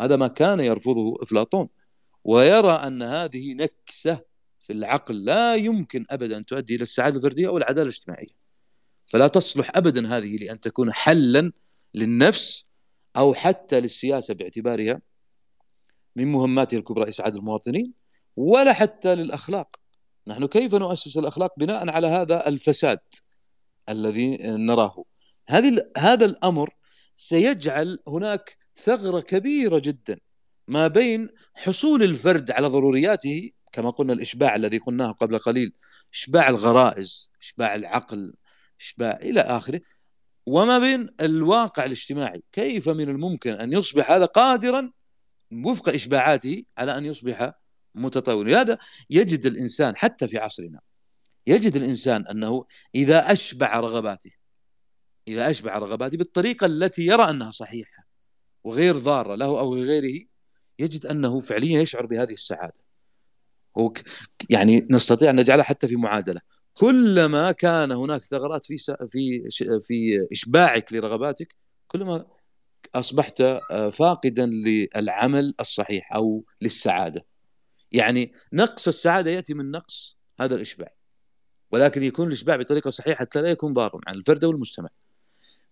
هذا 0.00 0.16
ما 0.16 0.28
كان 0.28 0.60
يرفضه 0.60 1.22
أفلاطون. 1.22 1.68
ويرى 2.24 2.72
أن 2.72 3.02
هذه 3.02 3.54
نكسة 3.54 4.20
في 4.64 4.72
العقل 4.72 5.24
لا 5.24 5.54
يمكن 5.54 6.06
ابدا 6.10 6.36
ان 6.36 6.46
تؤدي 6.46 6.74
إلى 6.74 6.82
السعادة 6.82 7.16
الفردية 7.16 7.48
أو 7.48 7.56
العدالة 7.56 7.82
الاجتماعية. 7.82 8.44
فلا 9.06 9.28
تصلح 9.28 9.70
ابدا 9.76 10.16
هذه 10.16 10.36
لأن 10.36 10.60
تكون 10.60 10.92
حلا 10.92 11.52
للنفس 11.94 12.64
أو 13.16 13.34
حتى 13.34 13.80
للسياسة 13.80 14.34
باعتبارها 14.34 15.00
من 16.16 16.26
مهماتها 16.26 16.78
الكبرى 16.78 17.08
إسعاد 17.08 17.34
المواطنين 17.34 17.92
ولا 18.36 18.72
حتى 18.72 19.14
للأخلاق. 19.14 19.76
نحن 20.26 20.46
كيف 20.46 20.74
نؤسس 20.74 21.18
الأخلاق 21.18 21.52
بناء 21.58 21.90
على 21.90 22.06
هذا 22.06 22.48
الفساد 22.48 23.00
الذي 23.88 24.36
نراه؟ 24.42 25.04
هذه 25.48 25.90
هذا 25.96 26.26
الأمر 26.26 26.74
سيجعل 27.16 27.98
هناك 28.08 28.58
ثغرة 28.76 29.20
كبيرة 29.20 29.78
جدا 29.78 30.18
ما 30.68 30.86
بين 30.88 31.28
حصول 31.54 32.02
الفرد 32.02 32.50
على 32.50 32.66
ضرورياته 32.66 33.50
كما 33.74 33.90
قلنا 33.90 34.12
الإشباع 34.12 34.54
الذي 34.54 34.78
قلناه 34.78 35.12
قبل 35.12 35.38
قليل 35.38 35.72
إشباع 36.12 36.48
الغرائز 36.48 37.30
إشباع 37.40 37.74
العقل 37.74 38.34
إشباع 38.80 39.18
إلى 39.22 39.40
آخره. 39.40 39.80
وما 40.46 40.78
بين 40.78 41.08
الواقع 41.20 41.84
الاجتماعي 41.84 42.42
كيف 42.52 42.88
من 42.88 43.08
الممكن 43.08 43.50
أن 43.50 43.72
يصبح 43.72 44.10
هذا 44.10 44.24
قادرا 44.24 44.92
وفق 45.52 45.88
إشباعاته 45.88 46.64
على 46.78 46.98
أن 46.98 47.04
يصبح 47.04 47.52
متطور 47.94 48.44
لهذا 48.44 48.78
يجد 49.10 49.46
الإنسان 49.46 49.96
حتى 49.96 50.28
في 50.28 50.38
عصرنا 50.38 50.80
يجد 51.46 51.76
الإنسان 51.76 52.26
أنه 52.26 52.64
إذا 52.94 53.32
أشبع 53.32 53.80
رغباته 53.80 54.30
إذا 55.28 55.50
أشبع 55.50 55.78
رغباته 55.78 56.16
بالطريقة 56.16 56.66
التي 56.66 57.06
يرى 57.06 57.30
أنها 57.30 57.50
صحيحة 57.50 58.06
وغير 58.64 58.98
ضارة 58.98 59.34
له 59.34 59.60
أو 59.60 59.74
لغيره 59.74 60.26
يجد 60.78 61.06
أنه 61.06 61.40
فعليا 61.40 61.80
يشعر 61.80 62.06
بهذه 62.06 62.32
السعادة. 62.32 62.74
هو 62.74 62.83
يعني 64.50 64.88
نستطيع 64.90 65.30
أن 65.30 65.36
نجعلها 65.36 65.64
حتى 65.64 65.88
في 65.88 65.96
معادلة. 65.96 66.40
كلما 66.74 67.52
كان 67.52 67.92
هناك 67.92 68.24
ثغرات 68.24 68.66
في 68.66 68.76
في 69.10 69.50
في 69.80 70.26
إشباعك 70.32 70.92
لرغباتك 70.92 71.56
كلما 71.88 72.26
أصبحت 72.94 73.40
آه، 73.40 73.88
فاقدا 73.88 74.46
للعمل 74.46 75.54
الصحيح 75.60 76.14
أو 76.14 76.44
للسعادة. 76.62 77.26
يعني 77.92 78.32
نقص 78.52 78.88
السعادة 78.88 79.30
يأتي 79.30 79.54
من 79.54 79.70
نقص 79.70 80.18
هذا 80.40 80.54
الإشباع. 80.54 80.94
ولكن 81.72 82.02
يكون 82.02 82.28
الإشباع 82.28 82.56
بطريقة 82.56 82.90
صحيحة 82.90 83.18
حتى 83.20 83.42
لا 83.42 83.48
يكون 83.48 83.72
ضارا 83.72 84.00
على 84.06 84.18
الفرد 84.18 84.44
والمجتمع. 84.44 84.88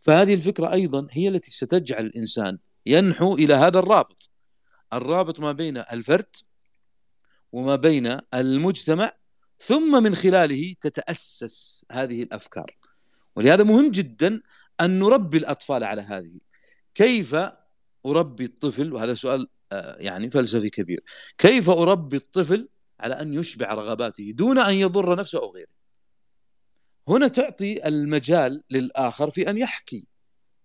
فهذه 0.01 0.35
الفكرة 0.35 0.73
أيضا 0.73 1.07
هي 1.11 1.29
التي 1.29 1.51
ستجعل 1.51 2.07
الإنسان 2.07 2.59
ينحو 2.87 3.35
إلى 3.35 3.55
هذا 3.55 3.79
الرابط. 3.79 4.31
الرابط 4.93 5.41
ما 5.41 5.53
بين 5.53 5.77
الفرد 5.77 6.37
وما 7.53 7.77
بين 7.77 8.19
المجتمع 8.35 9.13
ثم 9.59 10.03
من 10.03 10.15
خلاله 10.15 10.75
تتأسس 10.81 11.85
هذه 11.93 12.23
الأفكار. 12.23 12.77
ولهذا 13.37 13.65
مهم 13.65 13.91
جدا 13.91 14.41
أن 14.81 14.99
نربي 14.99 15.39
الأطفال 15.39 15.85
على 15.85 16.03
هذه. 16.03 16.39
كيف 16.95 17.37
أربي 18.07 18.45
الطفل؟ 18.45 18.93
وهذا 18.93 19.15
سؤال 19.15 19.49
آه، 19.73 19.97
يعني 19.99 20.31
فلسفي 20.31 20.71
كبير. 20.71 21.01
كيف 21.39 21.71
أربي 21.71 22.17
الطفل 22.17 22.69
على 23.01 23.15
أن 23.15 23.35
يشبع 23.35 23.75
رغباته 23.75 24.31
دون 24.31 24.59
أن 24.59 24.75
يضر 24.75 25.19
نفسه 25.19 25.39
أو 25.39 25.53
غيره؟ 25.55 25.73
هنا 27.09 27.29
تعطي 27.29 27.89
المجال 27.89 28.63
للآخر 28.71 29.31
في 29.31 29.51
أن 29.51 29.59
يحكي 29.59 30.07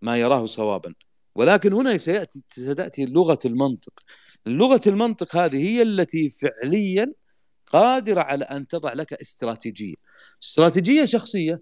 ما 0.01 0.17
يراه 0.17 0.45
صوابا. 0.45 0.93
ولكن 1.35 1.73
هنا 1.73 1.97
سيأتي 1.97 2.43
ستأتي 2.49 3.05
لغة 3.05 3.39
المنطق. 3.45 4.03
لغة 4.47 4.81
المنطق 4.87 5.35
هذه 5.35 5.57
هي 5.57 5.81
التي 5.81 6.29
فعليا 6.29 7.13
قادرة 7.65 8.21
على 8.21 8.45
أن 8.45 8.67
تضع 8.67 8.93
لك 8.93 9.13
استراتيجية. 9.13 9.95
استراتيجية 10.43 11.05
شخصية 11.05 11.61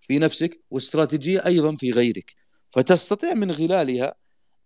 في 0.00 0.18
نفسك 0.18 0.60
واستراتيجية 0.70 1.46
أيضا 1.46 1.76
في 1.76 1.90
غيرك. 1.90 2.34
فتستطيع 2.70 3.34
من 3.34 3.52
خلالها 3.52 4.14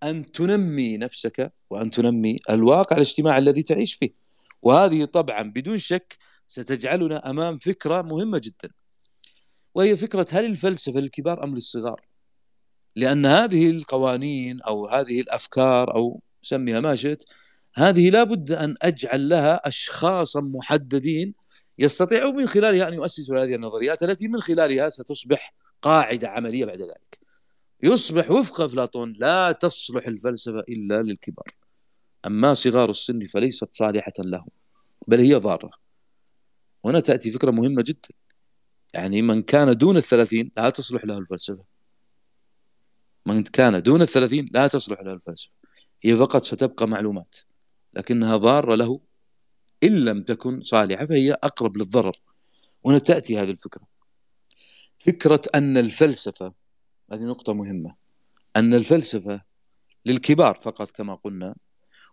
أن 0.02 0.32
تنمي 0.32 0.96
نفسك 0.98 1.52
وأن 1.70 1.90
تنمي 1.90 2.38
الواقع 2.50 2.96
الاجتماعي 2.96 3.38
الذي 3.38 3.62
تعيش 3.62 3.94
فيه. 3.94 4.10
وهذه 4.62 5.04
طبعا 5.04 5.42
بدون 5.42 5.78
شك 5.78 6.18
ستجعلنا 6.48 7.30
أمام 7.30 7.58
فكرة 7.58 8.02
مهمة 8.02 8.38
جدا. 8.38 8.70
وهي 9.74 9.96
فكرة 9.96 10.26
هل 10.30 10.44
الفلسفة 10.44 11.00
للكبار 11.00 11.44
أم 11.44 11.54
للصغار؟ 11.54 12.00
لأن 12.96 13.26
هذه 13.26 13.70
القوانين 13.70 14.60
أو 14.60 14.86
هذه 14.86 15.20
الأفكار 15.20 15.94
أو 15.94 16.20
سميها 16.42 16.80
ما 16.80 16.96
شئت 16.96 17.24
هذه 17.74 18.10
لابد 18.10 18.50
أن 18.50 18.74
أجعل 18.82 19.28
لها 19.28 19.68
اشخاصا 19.68 20.40
محددين 20.40 21.34
يستطيعون 21.78 22.36
من 22.36 22.46
خلالها 22.46 22.88
أن 22.88 22.94
يؤسسوا 22.94 23.44
هذه 23.44 23.54
النظريات 23.54 24.02
التي 24.02 24.28
من 24.28 24.40
خلالها 24.40 24.90
ستصبح 24.90 25.54
قاعدة 25.82 26.28
عملية 26.28 26.64
بعد 26.64 26.80
ذلك. 26.80 27.18
يصبح 27.82 28.30
وفق 28.30 28.60
أفلاطون 28.60 29.12
لا 29.12 29.52
تصلح 29.52 30.06
الفلسفة 30.06 30.60
إلا 30.60 31.02
للكبار. 31.02 31.46
أما 32.26 32.54
صغار 32.54 32.90
السن 32.90 33.24
فليست 33.24 33.68
صالحة 33.72 34.12
لهم 34.18 34.48
بل 35.06 35.20
هي 35.20 35.34
ضارة. 35.34 35.70
هنا 36.84 37.00
تأتي 37.00 37.30
فكرة 37.30 37.50
مهمة 37.50 37.82
جدا. 37.82 38.08
يعني 38.94 39.22
من 39.22 39.42
كان 39.42 39.76
دون 39.76 39.96
الثلاثين 39.96 40.50
لا 40.56 40.70
تصلح 40.70 41.04
له 41.04 41.18
الفلسفة. 41.18 41.64
من 43.26 43.42
كان 43.42 43.82
دون 43.82 44.02
الثلاثين 44.02 44.46
لا 44.52 44.66
تصلح 44.66 45.00
له 45.00 45.12
الفلسفة. 45.12 45.52
هي 46.02 46.16
فقط 46.16 46.44
ستبقى 46.44 46.88
معلومات. 46.88 47.36
لكنها 47.96 48.36
ضارة 48.36 48.74
له 48.74 49.00
إن 49.82 50.04
لم 50.04 50.22
تكن 50.22 50.62
صالحة 50.62 51.04
فهي 51.04 51.32
أقرب 51.32 51.76
للضرر. 51.76 52.16
هنا 52.86 52.98
تأتي 52.98 53.38
هذه 53.38 53.50
الفكرة. 53.50 53.86
فكرة 54.98 55.42
أن 55.54 55.76
الفلسفة 55.76 56.54
هذه 57.12 57.22
نقطة 57.22 57.54
مهمة 57.54 57.94
أن 58.56 58.74
الفلسفة 58.74 59.42
للكبار 60.06 60.54
فقط 60.54 60.90
كما 60.90 61.14
قلنا 61.14 61.54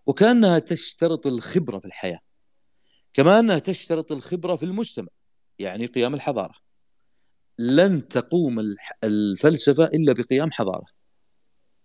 وكأنها 0.05 0.59
تشترط 0.59 1.27
الخبرة 1.27 1.79
في 1.79 1.85
الحياة 1.85 2.19
كما 3.13 3.39
أنها 3.39 3.59
تشترط 3.59 4.11
الخبرة 4.11 4.55
في 4.55 4.63
المجتمع 4.63 5.07
يعني 5.59 5.85
قيام 5.85 6.13
الحضارة. 6.13 6.53
لن 7.59 8.07
تقوم 8.07 8.73
الفلسفة 9.03 9.83
إلا 9.83 10.13
بقيام 10.13 10.51
حضارة. 10.51 10.85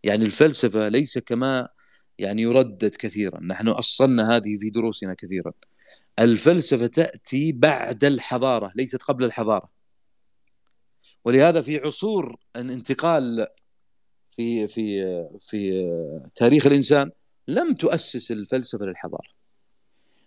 يعني 0.03 0.25
الفلسفة 0.25 0.89
ليس 0.89 1.19
كما 1.19 1.69
يعني 2.19 2.43
يردد 2.43 2.95
كثيرا. 2.95 3.41
نحن 3.41 3.69
أصلنا 3.69 4.37
هذه 4.37 4.59
في 4.61 4.71
دروسنا 4.71 5.15
كثيرا. 5.15 5.53
الفلسفة 6.19 6.87
تأتي 6.87 7.53
بعد 7.53 8.05
الحضارة 8.05 8.73
ليست 8.75 9.03
قبل 9.03 9.25
الحضارة. 9.25 9.71
ولهذا 11.25 11.61
في 11.61 11.79
عصور 11.79 12.37
الانتقال 12.57 13.47
في 14.31 14.67
في 14.67 15.03
في 15.41 15.83
تاريخ 16.35 16.67
الإنسان 16.67 17.11
لم 17.49 17.75
تؤسس 17.75 18.31
الفلسفة 18.31 18.85
للحضارة. 18.85 19.29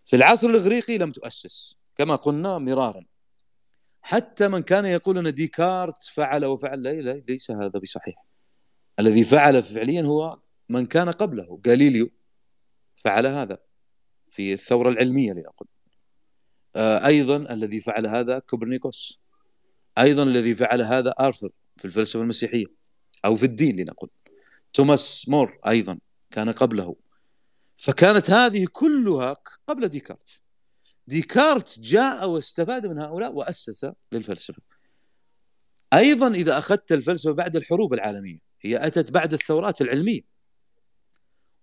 في 0.05 0.15
العصر 0.15 0.49
الإغريقي 0.49 0.97
لم 0.97 1.11
تؤسس 1.11 1.75
كما 1.97 2.15
قلنا 2.15 2.57
مرارا. 2.57 3.05
حتى 4.01 4.47
من 4.47 4.61
كان 4.61 4.85
يقول 4.85 5.17
أن 5.17 5.33
ديكارت 5.33 6.03
فعل 6.03 6.45
وفعل 6.45 6.83
لا 6.83 7.21
ليس 7.29 7.51
هذا 7.51 7.79
بصحيح. 7.79 8.25
الذي 8.99 9.23
فعل 9.23 9.63
فعليا 9.63 10.01
هو 10.01 10.39
من 10.69 10.85
كان 10.85 11.09
قبله. 11.09 11.61
غاليليو 11.67 12.09
فعل 12.95 13.25
هذا 13.25 13.57
في 14.27 14.53
الثورة 14.53 14.89
العلمية 14.89 15.33
لنقل 15.33 15.65
آه، 16.75 17.05
أيضا 17.05 17.37
الذي 17.37 17.79
فعل 17.79 18.07
هذا 18.07 18.39
كوبرنيكوس. 18.39 19.19
أيضا 19.97 20.23
الذي 20.23 20.55
فعل 20.55 20.81
هذا 20.81 21.09
لوثر 21.19 21.49
في 21.77 21.85
الفلسفة 21.85 22.21
المسيحية 22.21 22.65
أو 23.25 23.35
في 23.35 23.43
الدين 23.43 23.79
لنقل. 23.79 24.09
توماس 24.73 25.29
مور 25.29 25.59
أيضا 25.67 25.99
كان 26.31 26.49
قبله. 26.49 26.95
فكانت 27.77 28.31
هذه 28.31 28.67
كلها 28.71 29.37
قبل 29.65 29.87
ديكارت. 29.87 30.41
ديكارت 31.07 31.79
جاء 31.79 32.29
واستفاد 32.29 32.85
من 32.85 32.99
هؤلاء 32.99 33.33
وأسس 33.33 33.91
للفلسفة. 34.11 34.61
أيضا 35.93 36.27
إذا 36.27 36.57
أخذت 36.57 36.91
الفلسفة 36.91 37.31
بعد 37.31 37.55
الحروب 37.55 37.93
العالمية 37.93 38.39
هي 38.61 38.87
أتت 38.87 39.11
بعد 39.11 39.33
الثورات 39.33 39.81
العلمية. 39.81 40.21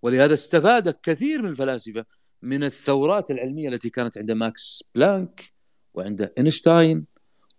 ولهذا 0.07 0.33
استفاد 0.33 0.89
كثير 1.03 1.41
من 1.41 1.49
الفلاسفة 1.49 2.05
من 2.41 2.63
الثورات 2.63 3.31
العلمية 3.31 3.69
التي 3.69 3.89
كانت 3.89 4.17
عند 4.17 4.31
ماكس 4.31 4.83
بلانك 4.95 5.53
وعند 5.93 6.31
إينشتاين 6.37 7.05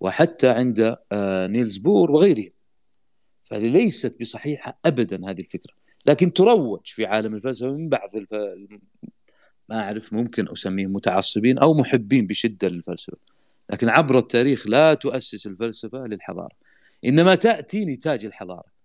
وحتى 0.01 0.49
عند 0.49 0.97
آه، 1.13 1.47
نيلز 1.47 1.77
بور 1.77 2.11
وغيرهم. 2.11 2.51
فهذه 3.43 3.69
ليست 3.69 4.21
بصحيحة 4.21 4.79
ابدا 4.85 5.31
هذه 5.31 5.41
الفكرة. 5.41 5.75
لكن 6.07 6.33
تروج 6.33 6.81
في 6.85 7.07
عالم 7.07 7.35
الفلسفة 7.35 7.73
من 7.73 7.89
بعض 7.89 8.17
الف... 8.17 8.35
ما 9.69 9.81
أعرف 9.81 10.13
ممكن 10.13 10.49
اسميهم 10.49 10.93
متعصبين 10.93 11.59
أو 11.59 11.75
محبين 11.75 12.27
بشدة 12.27 12.69
للفلسفة. 12.69 13.19
لكن 13.71 13.89
عبر 13.89 14.19
التاريخ 14.19 14.67
لا 14.67 14.95
تؤسس 14.95 15.47
الفلسفة 15.47 16.07
للحضارة. 16.07 16.57
إنما 17.05 17.35
تأتي 17.35 17.85
نتاج 17.85 18.25
الحضارة. 18.25 18.79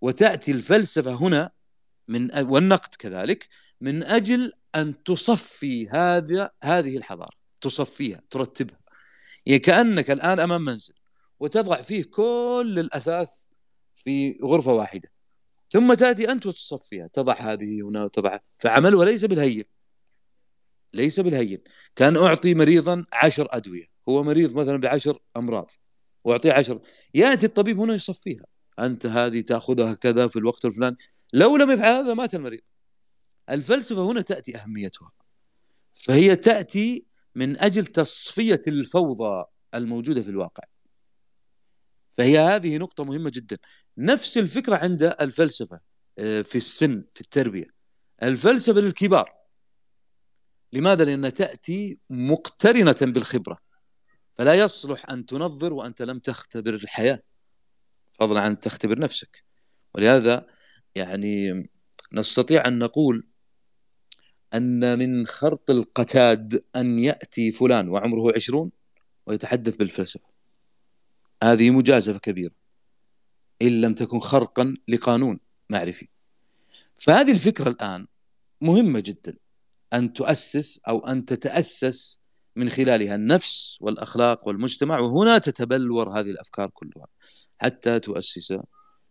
وتأتي 0.00 0.52
الفلسفة 0.52 1.12
هنا 1.12 1.50
من 2.10 2.38
والنقد 2.38 2.94
كذلك 2.94 3.48
من 3.80 4.02
أجل 4.02 4.52
أن 4.74 5.02
تصفي 5.02 5.88
هذا 5.88 6.50
هذه 6.62 6.96
الحضارة 6.96 7.36
تصفيها 7.60 8.22
ترتبها. 8.30 8.80
يعني 9.46 9.58
كأنك 9.58 10.10
الآن 10.10 10.40
أمام 10.40 10.64
منزل 10.64 10.94
وتضع 11.40 11.80
فيه 11.80 12.04
كل 12.04 12.76
الأثاث 12.78 13.30
في 13.94 14.38
غرفة 14.44 14.72
واحدة 14.72 15.10
ثم 15.70 15.94
تأتي 15.94 16.32
أنت 16.32 16.46
وتصفيها 16.46 17.06
تضع 17.06 17.34
هذه 17.34 17.80
هنا 17.82 18.04
وتضع 18.04 18.38
فعملها 18.56 19.04
ليس 19.04 19.24
بالهين. 19.24 19.64
ليس 20.94 21.20
بالهين. 21.20 21.58
كان 21.96 22.16
أعطي 22.16 22.54
مريضا 22.54 23.04
عشر 23.12 23.48
أدوية 23.50 23.86
هو 24.08 24.22
مريض 24.22 24.54
مثلا 24.54 24.76
بعشر 24.76 25.18
أمراض 25.36 25.70
وأعطيه 26.24 26.52
عشر. 26.52 26.80
يأتي 27.14 27.46
الطبيب 27.46 27.80
هنا 27.80 27.94
يصفيها. 27.94 28.44
أنت 28.78 29.06
هذه 29.06 29.40
تأخذها 29.40 29.94
كذا 29.94 30.28
في 30.28 30.38
الوقت 30.38 30.64
الفلاني. 30.64 30.96
لو 31.32 31.56
لم 31.56 31.70
يفعل 31.70 31.92
هذا 31.92 32.14
مات 32.14 32.34
المريض. 32.34 32.60
الفلسفة 33.50 34.02
هنا 34.02 34.20
تأتي 34.20 34.56
أهميتها. 34.56 35.12
فهي 35.92 36.36
تأتي 36.36 37.04
من 37.34 37.60
أجل 37.60 37.86
تصفية 37.86 38.62
الفوضى 38.68 39.44
الموجودة 39.74 40.22
في 40.22 40.28
الواقع. 40.28 40.64
فهي 42.12 42.38
هذه 42.38 42.78
نقطة 42.78 43.04
مهمة 43.04 43.30
جدا. 43.30 43.56
نفس 43.98 44.38
الفكرة 44.38 44.76
عند 44.76 45.02
الفلسفة 45.02 45.80
آه، 46.18 46.42
في 46.42 46.58
السن 46.58 47.04
في 47.12 47.20
التربية. 47.20 47.66
الفلسفة 48.22 48.80
للكبار. 48.80 49.34
لماذا؟ 50.72 51.04
لأنها 51.04 51.30
تأتي 51.30 51.98
مقترنة 52.10 52.96
بالخبرة. 53.02 53.58
فلا 54.38 54.54
يصلح 54.54 55.10
أن 55.10 55.26
تنظر 55.26 55.72
وأنت 55.72 56.02
لم 56.02 56.18
تختبر 56.18 56.74
الحياة. 56.74 57.22
فضلا 58.12 58.40
عن 58.40 58.60
تختبر 58.60 58.98
نفسك. 58.98 59.44
ولهذا 59.94 60.46
يعني 60.94 61.68
نستطيع 62.12 62.68
أن 62.68 62.78
نقول 62.78 63.26
أن 64.54 64.98
من 64.98 65.26
خرط 65.26 65.70
القتاد 65.70 66.64
أن 66.76 66.98
يأتي 66.98 67.50
فلان 67.50 67.88
وعمره 67.88 68.32
عشرون 68.36 68.70
ويتحدث 69.26 69.76
بالفلسفة. 69.76 70.30
هذه 71.42 71.70
مجازفة 71.70 72.18
كبيرة. 72.18 72.54
إن 73.62 73.80
لم 73.80 73.94
تكن 73.94 74.20
خرقا 74.20 74.74
لقانون 74.88 75.40
معرفي. 75.70 76.08
فهذه 76.94 77.32
الفكرة 77.32 77.68
الآن 77.70 78.06
مهمة 78.60 79.00
جدا. 79.00 79.36
أن 79.92 80.12
تؤسس 80.12 80.80
أو 80.88 81.06
أن 81.06 81.24
تتأسس 81.24 82.20
من 82.56 82.68
خلالها 82.68 83.14
النفس 83.14 83.78
والأخلاق 83.80 84.48
والمجتمع 84.48 84.98
وهنا 84.98 85.38
تتبلور 85.38 86.20
هذه 86.20 86.30
الأفكار 86.30 86.70
كلها. 86.70 87.06
حتى 87.58 88.00
تؤسس 88.00 88.54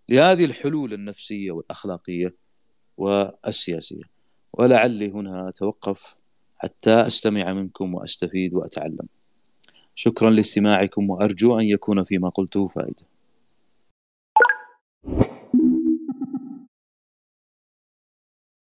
لهذه 0.10 0.45
الحلول 0.45 0.93
النفسية 0.93 1.51
والأخلاقية 1.51 2.36
والسياسية. 2.97 4.03
ولعلي 4.53 5.12
هنا 5.12 5.49
أتوقف 5.49 6.18
حتى 6.57 6.91
أستمع 6.91 7.53
منكم 7.53 7.95
وأستفيد 7.95 8.53
وأتعلم. 8.53 9.07
شكرا 9.95 10.30
لاستماعكم 10.30 11.10
وأرجو 11.10 11.60
أن 11.60 11.66
يكون 11.66 12.03
فيما 12.03 12.30
قلته 12.30 12.68
فائدة. 12.68 13.05